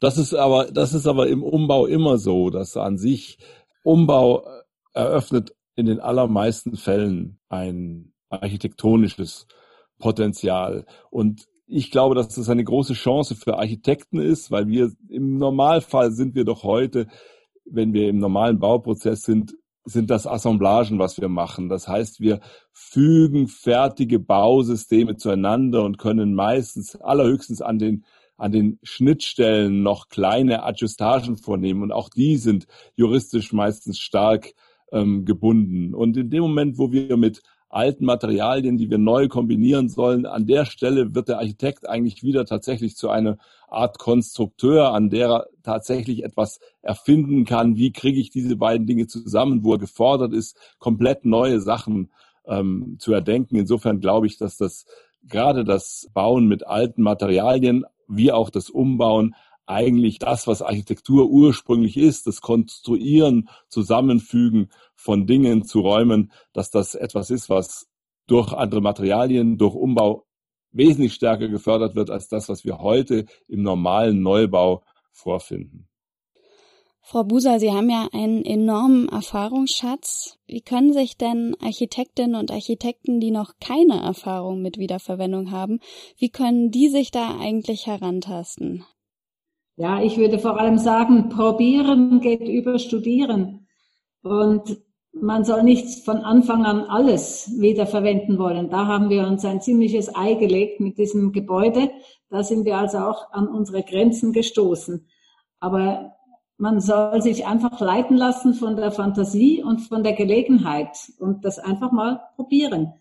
Das 0.00 0.18
ist 0.18 0.34
aber, 0.34 0.66
das 0.66 0.94
ist 0.94 1.06
aber 1.06 1.26
im 1.28 1.42
Umbau 1.42 1.86
immer 1.86 2.18
so, 2.18 2.50
dass 2.50 2.76
an 2.76 2.96
sich 2.96 3.38
Umbau 3.82 4.46
eröffnet 4.92 5.52
in 5.76 5.86
den 5.86 6.00
allermeisten 6.00 6.76
Fällen 6.76 7.38
ein 7.48 8.12
architektonisches 8.28 9.46
Potenzial. 9.98 10.86
Und 11.10 11.46
ich 11.66 11.90
glaube, 11.90 12.14
dass 12.14 12.28
das 12.28 12.48
eine 12.48 12.64
große 12.64 12.94
Chance 12.94 13.34
für 13.36 13.58
Architekten 13.58 14.18
ist, 14.18 14.50
weil 14.50 14.66
wir 14.68 14.92
im 15.08 15.38
Normalfall 15.38 16.12
sind 16.12 16.34
wir 16.34 16.44
doch 16.44 16.64
heute 16.64 17.06
wenn 17.70 17.92
wir 17.92 18.08
im 18.08 18.18
normalen 18.18 18.58
Bauprozess 18.58 19.22
sind, 19.22 19.54
sind 19.84 20.10
das 20.10 20.26
Assemblagen, 20.26 20.98
was 20.98 21.20
wir 21.20 21.28
machen. 21.28 21.68
Das 21.68 21.88
heißt, 21.88 22.20
wir 22.20 22.40
fügen 22.72 23.48
fertige 23.48 24.18
Bausysteme 24.18 25.16
zueinander 25.16 25.84
und 25.84 25.98
können 25.98 26.34
meistens 26.34 26.96
allerhöchstens 26.96 27.62
an 27.62 27.78
den 27.78 28.04
an 28.36 28.52
den 28.52 28.78
Schnittstellen 28.82 29.82
noch 29.82 30.08
kleine 30.08 30.62
Adjustagen 30.62 31.36
vornehmen 31.36 31.82
und 31.82 31.92
auch 31.92 32.08
die 32.08 32.38
sind 32.38 32.66
juristisch 32.96 33.52
meistens 33.52 33.98
stark 33.98 34.54
ähm, 34.92 35.24
gebunden. 35.24 35.94
Und 35.94 36.16
in 36.16 36.30
dem 36.30 36.42
Moment, 36.42 36.78
wo 36.78 36.92
wir 36.92 37.16
mit 37.16 37.42
alten 37.70 38.04
Materialien, 38.04 38.76
die 38.76 38.90
wir 38.90 38.98
neu 38.98 39.28
kombinieren 39.28 39.88
sollen. 39.88 40.26
An 40.26 40.44
der 40.46 40.64
Stelle 40.64 41.14
wird 41.14 41.28
der 41.28 41.38
Architekt 41.38 41.88
eigentlich 41.88 42.24
wieder 42.24 42.44
tatsächlich 42.44 42.96
zu 42.96 43.10
einer 43.10 43.38
Art 43.68 44.00
Konstrukteur, 44.00 44.92
an 44.92 45.08
der 45.08 45.28
er 45.28 45.46
tatsächlich 45.62 46.24
etwas 46.24 46.58
erfinden 46.82 47.44
kann. 47.44 47.76
Wie 47.76 47.92
kriege 47.92 48.18
ich 48.18 48.30
diese 48.30 48.56
beiden 48.56 48.88
Dinge 48.88 49.06
zusammen, 49.06 49.62
wo 49.62 49.74
er 49.74 49.78
gefordert 49.78 50.32
ist, 50.32 50.56
komplett 50.80 51.24
neue 51.24 51.60
Sachen 51.60 52.10
ähm, 52.46 52.96
zu 52.98 53.12
erdenken. 53.12 53.56
Insofern 53.56 54.00
glaube 54.00 54.26
ich, 54.26 54.36
dass 54.36 54.56
das 54.56 54.86
gerade 55.22 55.64
das 55.64 56.10
Bauen 56.12 56.48
mit 56.48 56.66
alten 56.66 57.02
Materialien 57.02 57.84
wie 58.08 58.32
auch 58.32 58.50
das 58.50 58.68
Umbauen 58.68 59.36
eigentlich 59.70 60.18
das, 60.18 60.46
was 60.46 60.62
Architektur 60.62 61.28
ursprünglich 61.28 61.96
ist, 61.96 62.26
das 62.26 62.40
Konstruieren, 62.40 63.48
Zusammenfügen 63.68 64.70
von 64.94 65.26
Dingen 65.26 65.64
zu 65.64 65.80
Räumen, 65.80 66.32
dass 66.52 66.70
das 66.70 66.94
etwas 66.94 67.30
ist, 67.30 67.48
was 67.48 67.88
durch 68.26 68.52
andere 68.52 68.80
Materialien, 68.80 69.58
durch 69.58 69.74
Umbau 69.74 70.26
wesentlich 70.72 71.14
stärker 71.14 71.48
gefördert 71.48 71.94
wird 71.94 72.10
als 72.10 72.28
das, 72.28 72.48
was 72.48 72.64
wir 72.64 72.78
heute 72.78 73.26
im 73.48 73.62
normalen 73.62 74.22
Neubau 74.22 74.82
vorfinden. 75.12 75.88
Frau 77.02 77.24
Buser, 77.24 77.58
Sie 77.58 77.72
haben 77.72 77.90
ja 77.90 78.08
einen 78.12 78.44
enormen 78.44 79.08
Erfahrungsschatz. 79.08 80.38
Wie 80.46 80.60
können 80.60 80.92
sich 80.92 81.16
denn 81.16 81.56
Architektinnen 81.60 82.36
und 82.36 82.52
Architekten, 82.52 83.18
die 83.18 83.32
noch 83.32 83.54
keine 83.60 84.00
Erfahrung 84.00 84.62
mit 84.62 84.78
Wiederverwendung 84.78 85.50
haben, 85.50 85.80
wie 86.18 86.28
können 86.28 86.70
die 86.70 86.88
sich 86.88 87.10
da 87.10 87.36
eigentlich 87.40 87.88
herantasten? 87.88 88.84
Ja, 89.80 90.02
ich 90.02 90.18
würde 90.18 90.38
vor 90.38 90.60
allem 90.60 90.76
sagen, 90.76 91.30
probieren 91.30 92.20
geht 92.20 92.46
über 92.46 92.78
studieren. 92.78 93.66
Und 94.22 94.78
man 95.10 95.42
soll 95.42 95.62
nicht 95.62 96.04
von 96.04 96.18
Anfang 96.18 96.66
an 96.66 96.82
alles 96.82 97.50
wiederverwenden 97.58 98.38
wollen. 98.38 98.68
Da 98.68 98.86
haben 98.86 99.08
wir 99.08 99.26
uns 99.26 99.42
ein 99.46 99.62
ziemliches 99.62 100.14
Ei 100.14 100.34
gelegt 100.34 100.80
mit 100.80 100.98
diesem 100.98 101.32
Gebäude. 101.32 101.90
Da 102.28 102.42
sind 102.42 102.66
wir 102.66 102.76
also 102.76 102.98
auch 102.98 103.32
an 103.32 103.48
unsere 103.48 103.82
Grenzen 103.82 104.34
gestoßen. 104.34 105.08
Aber 105.60 106.12
man 106.58 106.82
soll 106.82 107.22
sich 107.22 107.46
einfach 107.46 107.80
leiten 107.80 108.18
lassen 108.18 108.52
von 108.52 108.76
der 108.76 108.92
Fantasie 108.92 109.62
und 109.62 109.78
von 109.78 110.02
der 110.02 110.12
Gelegenheit 110.12 110.94
und 111.18 111.46
das 111.46 111.58
einfach 111.58 111.90
mal 111.90 112.20
probieren. 112.36 112.92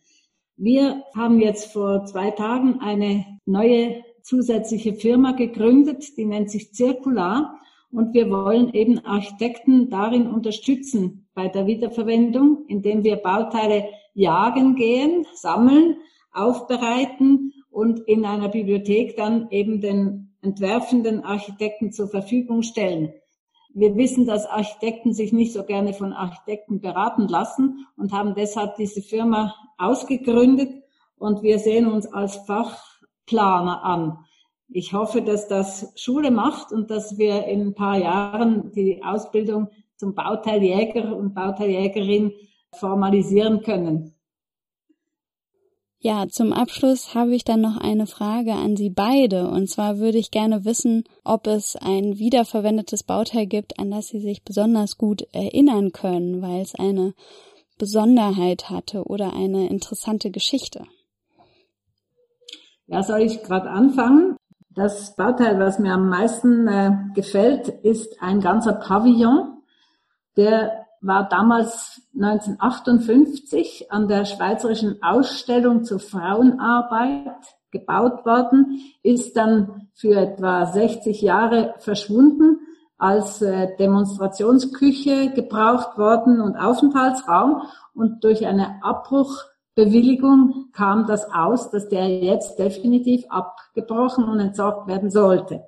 Wir 0.56 1.04
haben 1.14 1.42
jetzt 1.42 1.74
vor 1.74 2.06
zwei 2.06 2.32
Tagen 2.32 2.80
eine 2.80 3.26
neue 3.46 4.02
zusätzliche 4.30 4.94
Firma 4.94 5.32
gegründet, 5.32 6.16
die 6.16 6.26
nennt 6.26 6.52
sich 6.52 6.72
Zirkular. 6.74 7.60
Und 7.92 8.14
wir 8.14 8.30
wollen 8.30 8.72
eben 8.76 9.04
Architekten 9.04 9.90
darin 9.90 10.28
unterstützen 10.28 11.28
bei 11.34 11.48
der 11.48 11.66
Wiederverwendung, 11.66 12.66
indem 12.68 13.04
wir 13.04 13.16
Bauteile 13.16 13.86
jagen 14.14 14.76
gehen, 14.76 15.26
sammeln, 15.34 15.98
aufbereiten 16.32 17.54
und 17.72 18.02
in 18.02 18.26
einer 18.26 18.50
Bibliothek 18.50 19.18
dann 19.18 19.50
eben 19.50 19.82
den 19.82 20.36
entwerfenden 20.44 21.24
Architekten 21.24 21.92
zur 21.92 22.08
Verfügung 22.08 22.62
stellen. 22.62 23.12
Wir 23.74 23.96
wissen, 23.96 24.28
dass 24.28 24.46
Architekten 24.46 25.14
sich 25.14 25.34
nicht 25.34 25.54
so 25.54 25.64
gerne 25.64 25.94
von 25.94 26.14
Architekten 26.14 26.82
beraten 26.82 27.28
lassen 27.28 27.88
und 27.98 28.12
haben 28.12 28.36
deshalb 28.36 28.76
diese 28.76 29.02
Firma 29.02 29.56
ausgegründet 29.80 30.84
und 31.18 31.42
wir 31.42 31.58
sehen 31.58 31.88
uns 31.88 32.06
als 32.06 32.36
Fach 32.48 32.89
Planer 33.30 33.84
an. 33.84 34.26
Ich 34.68 34.94
hoffe, 34.94 35.22
dass 35.22 35.48
das 35.48 35.94
Schule 35.96 36.32
macht 36.32 36.72
und 36.72 36.90
dass 36.90 37.18
wir 37.18 37.46
in 37.46 37.62
ein 37.62 37.74
paar 37.76 37.98
Jahren 37.98 38.72
die 38.72 39.04
Ausbildung 39.04 39.70
zum 39.98 40.16
Bauteiljäger 40.16 41.16
und 41.16 41.36
Bauteiljägerin 41.36 42.34
formalisieren 42.74 43.62
können. 43.62 44.16
Ja, 46.02 46.28
zum 46.30 46.54
Abschluss 46.54 47.14
habe 47.14 47.36
ich 47.36 47.44
dann 47.44 47.62
noch 47.62 47.78
eine 47.78 48.08
Frage 48.08 48.54
an 48.54 48.78
Sie 48.78 48.90
beide. 48.90 49.50
Und 49.50 49.70
zwar 49.70 50.00
würde 50.00 50.18
ich 50.18 50.32
gerne 50.32 50.66
wissen, 50.66 51.04
ob 51.24 51.46
es 51.46 51.76
ein 51.76 52.18
wiederverwendetes 52.18 53.04
Bauteil 53.04 53.48
gibt, 53.48 53.80
an 53.80 53.92
das 53.92 54.08
Sie 54.08 54.22
sich 54.22 54.44
besonders 54.44 54.98
gut 54.98 55.28
erinnern 55.34 55.92
können, 55.92 56.42
weil 56.42 56.62
es 56.62 56.74
eine 56.74 57.14
Besonderheit 57.78 58.70
hatte 58.70 59.04
oder 59.04 59.34
eine 59.34 59.68
interessante 59.68 60.32
Geschichte. 60.32 60.86
Ja, 62.92 63.04
soll 63.04 63.22
ich 63.22 63.44
gerade 63.44 63.70
anfangen? 63.70 64.36
Das 64.72 65.16
Bauteil, 65.16 65.60
was 65.60 65.78
mir 65.78 65.94
am 65.94 66.10
meisten 66.10 66.68
äh, 66.68 66.92
gefällt, 67.14 67.68
ist 67.68 68.20
ein 68.20 68.42
ganzer 68.42 68.74
Pavillon. 68.74 69.62
Der 70.38 70.88
war 71.00 71.30
damals 71.30 72.02
1958 72.16 73.92
an 73.92 74.08
der 74.08 74.26
Schweizerischen 74.26 75.04
Ausstellung 75.04 75.84
zur 75.84 76.00
Frauenarbeit 76.00 77.36
gebaut 77.70 78.26
worden, 78.26 78.82
ist 79.04 79.38
dann 79.38 79.90
für 79.94 80.16
etwa 80.16 80.66
60 80.66 81.22
Jahre 81.22 81.76
verschwunden, 81.78 82.58
als 82.98 83.44
äh, 83.44 83.76
Demonstrationsküche 83.78 85.30
gebraucht 85.30 86.00
worden 86.00 86.42
und 86.42 86.58
Aufenthaltsraum 86.58 87.62
und 87.94 88.24
durch 88.24 88.48
eine 88.48 88.84
Abbruch 88.84 89.44
Bewilligung 89.86 90.72
kam 90.74 91.08
das 91.08 91.32
aus, 91.32 91.72
dass 91.72 91.88
der 91.88 92.10
jetzt 92.10 92.60
definitiv 92.60 93.24
abgebrochen 93.30 94.26
und 94.26 94.42
entsorgt 94.42 94.88
werden 94.88 95.10
sollte. 95.10 95.64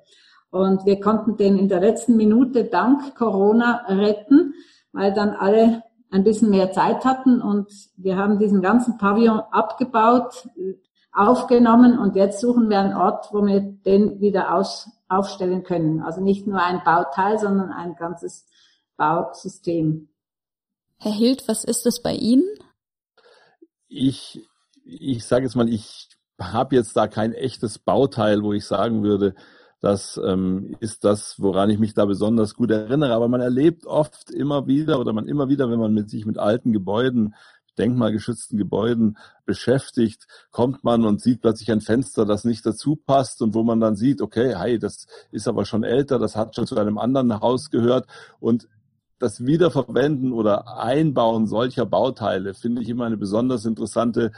Und 0.50 0.84
wir 0.84 1.00
konnten 1.00 1.38
den 1.38 1.56
in 1.56 1.68
der 1.68 1.80
letzten 1.80 2.16
Minute 2.16 2.64
dank 2.64 3.14
Corona 3.14 3.86
retten, 3.88 4.52
weil 4.92 5.14
dann 5.14 5.30
alle 5.30 5.82
ein 6.10 6.24
bisschen 6.24 6.50
mehr 6.50 6.72
Zeit 6.72 7.06
hatten 7.06 7.40
und 7.40 7.72
wir 7.96 8.18
haben 8.18 8.38
diesen 8.38 8.60
ganzen 8.60 8.98
Pavillon 8.98 9.40
abgebaut, 9.50 10.46
aufgenommen 11.10 11.98
und 11.98 12.14
jetzt 12.14 12.38
suchen 12.40 12.68
wir 12.68 12.80
einen 12.80 12.94
Ort, 12.94 13.30
wo 13.32 13.46
wir 13.46 13.60
den 13.60 14.20
wieder 14.20 14.54
aus, 14.54 14.90
aufstellen 15.08 15.62
können. 15.62 16.00
Also 16.00 16.20
nicht 16.20 16.46
nur 16.46 16.62
ein 16.62 16.82
Bauteil, 16.84 17.38
sondern 17.38 17.70
ein 17.70 17.96
ganzes 17.96 18.46
Bausystem. 18.98 20.10
Herr 20.98 21.12
Hild, 21.12 21.48
was 21.48 21.64
ist 21.64 21.86
es 21.86 22.02
bei 22.02 22.12
Ihnen? 22.12 22.44
Ich, 23.92 24.48
ich 24.84 25.24
sage 25.24 25.44
jetzt 25.44 25.54
mal, 25.54 25.68
ich 25.68 26.08
habe 26.40 26.74
jetzt 26.76 26.96
da 26.96 27.06
kein 27.06 27.32
echtes 27.32 27.78
Bauteil, 27.78 28.42
wo 28.42 28.52
ich 28.52 28.64
sagen 28.64 29.02
würde, 29.02 29.34
das 29.80 30.20
ähm, 30.24 30.76
ist 30.80 31.04
das, 31.04 31.36
woran 31.38 31.68
ich 31.70 31.78
mich 31.78 31.92
da 31.92 32.04
besonders 32.04 32.54
gut 32.54 32.70
erinnere. 32.70 33.14
Aber 33.14 33.28
man 33.28 33.40
erlebt 33.40 33.84
oft 33.84 34.30
immer 34.30 34.66
wieder 34.66 35.00
oder 35.00 35.12
man 35.12 35.26
immer 35.26 35.48
wieder, 35.48 35.70
wenn 35.70 35.80
man 35.80 35.92
mit 35.92 36.08
sich 36.08 36.24
mit 36.24 36.38
alten 36.38 36.72
Gebäuden, 36.72 37.34
denkmalgeschützten 37.78 38.58
Gebäuden 38.58 39.18
beschäftigt, 39.44 40.26
kommt 40.50 40.84
man 40.84 41.04
und 41.04 41.20
sieht 41.20 41.40
plötzlich 41.40 41.72
ein 41.72 41.80
Fenster, 41.80 42.26
das 42.26 42.44
nicht 42.44 42.64
dazu 42.66 42.96
passt 42.96 43.42
und 43.42 43.54
wo 43.54 43.62
man 43.62 43.80
dann 43.80 43.96
sieht, 43.96 44.20
okay, 44.20 44.54
hey, 44.56 44.78
das 44.78 45.06
ist 45.30 45.48
aber 45.48 45.64
schon 45.64 45.82
älter, 45.82 46.18
das 46.18 46.36
hat 46.36 46.54
schon 46.54 46.66
zu 46.66 46.76
einem 46.76 46.98
anderen 46.98 47.40
Haus 47.40 47.70
gehört 47.70 48.06
und 48.40 48.68
das 49.22 49.46
Wiederverwenden 49.46 50.32
oder 50.32 50.78
Einbauen 50.78 51.46
solcher 51.46 51.86
Bauteile 51.86 52.54
finde 52.54 52.82
ich 52.82 52.88
immer 52.88 53.06
eine 53.06 53.16
besonders 53.16 53.64
interessante 53.64 54.32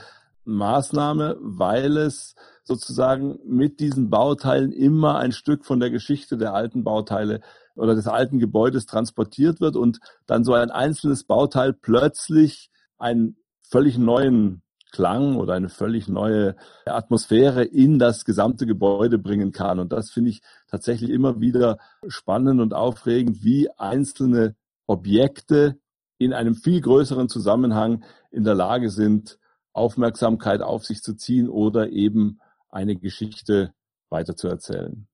Maßnahme, 0.45 1.39
weil 1.41 1.97
es 1.97 2.35
sozusagen 2.65 3.39
mit 3.47 3.81
diesen 3.81 4.11
Bauteilen 4.11 4.73
immer 4.73 5.19
ein 5.19 5.33
Stück 5.33 5.65
von 5.65 5.81
der 5.81 5.91
Geschichte 5.91 6.37
der 6.37 6.53
alten 6.53 6.85
Bauteile 6.85 7.41
oder 7.75 7.95
des 7.95 8.07
alten 8.07 8.39
Gebäudes 8.39 8.85
transportiert 8.85 9.63
wird 9.63 9.77
und 9.77 10.01
dann 10.27 10.45
so 10.45 10.53
ein 10.53 10.71
einzelnes 10.71 11.25
Bauteil 11.25 11.73
plötzlich 11.73 12.71
einen 12.99 13.37
völlig 13.63 13.97
neuen 13.97 14.63
Klang 14.93 15.37
oder 15.37 15.55
eine 15.55 15.71
völlig 15.71 16.09
neue 16.09 16.57
Atmosphäre 16.85 17.65
in 17.65 17.99
das 17.99 18.27
gesamte 18.27 18.67
Gebäude 18.67 19.19
bringen 19.19 19.51
kann. 19.51 19.81
Und 19.81 19.93
das 19.93 20.11
finde 20.11 20.31
ich 20.31 20.43
tatsächlich 20.69 21.11
immer 21.11 21.41
wieder 21.41 21.79
spannend 22.07 22.61
und 22.61 22.75
aufregend, 22.75 23.43
wie 23.43 23.71
einzelne 23.77 24.55
Objekte 24.87 25.79
in 26.19 26.33
einem 26.33 26.55
viel 26.55 26.81
größeren 26.81 27.29
Zusammenhang 27.29 28.05
in 28.31 28.45
der 28.45 28.55
Lage 28.55 28.91
sind, 28.91 29.39
Aufmerksamkeit 29.73 30.63
auf 30.63 30.85
sich 30.85 31.03
zu 31.03 31.15
ziehen 31.15 31.49
oder 31.49 31.91
eben 31.91 32.41
eine 32.69 32.97
Geschichte 32.97 33.75
weiterzuerzählen. 34.11 35.09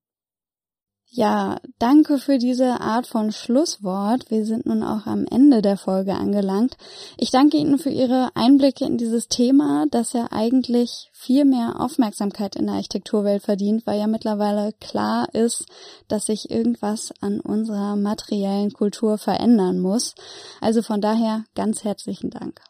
Ja, 1.12 1.58
danke 1.80 2.18
für 2.18 2.38
diese 2.38 2.80
Art 2.80 3.08
von 3.08 3.32
Schlusswort. 3.32 4.30
Wir 4.30 4.44
sind 4.44 4.66
nun 4.66 4.84
auch 4.84 5.06
am 5.06 5.26
Ende 5.28 5.60
der 5.60 5.76
Folge 5.76 6.14
angelangt. 6.14 6.76
Ich 7.18 7.32
danke 7.32 7.56
Ihnen 7.56 7.78
für 7.78 7.90
Ihre 7.90 8.30
Einblicke 8.36 8.84
in 8.84 8.96
dieses 8.96 9.26
Thema, 9.26 9.86
das 9.90 10.12
ja 10.12 10.28
eigentlich 10.30 11.10
viel 11.12 11.44
mehr 11.44 11.80
Aufmerksamkeit 11.80 12.54
in 12.54 12.66
der 12.66 12.76
Architekturwelt 12.76 13.42
verdient, 13.42 13.88
weil 13.88 13.98
ja 13.98 14.06
mittlerweile 14.06 14.72
klar 14.80 15.26
ist, 15.34 15.66
dass 16.06 16.26
sich 16.26 16.48
irgendwas 16.48 17.12
an 17.20 17.40
unserer 17.40 17.96
materiellen 17.96 18.72
Kultur 18.72 19.18
verändern 19.18 19.80
muss. 19.80 20.14
Also 20.60 20.80
von 20.80 21.00
daher 21.00 21.44
ganz 21.56 21.82
herzlichen 21.82 22.30
Dank. 22.30 22.60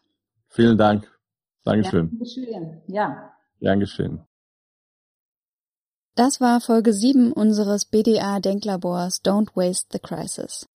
Vielen 0.49 0.79
Dank. 0.79 1.07
Dankeschön. 1.65 2.09
Dankeschön. 2.09 2.81
Ja. 2.87 3.35
Geschehen. 3.61 4.25
Das 6.21 6.37
war 6.39 6.61
Folge 6.61 6.93
7 6.93 7.33
unseres 7.33 7.87
BDA 7.87 8.41
Denklabors 8.41 9.25
Don't 9.25 9.57
Waste 9.57 9.87
the 9.91 9.99
Crisis. 9.99 10.69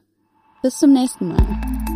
Bis 0.62 0.78
zum 0.78 0.92
nächsten 0.92 1.30
Mal. 1.30 1.95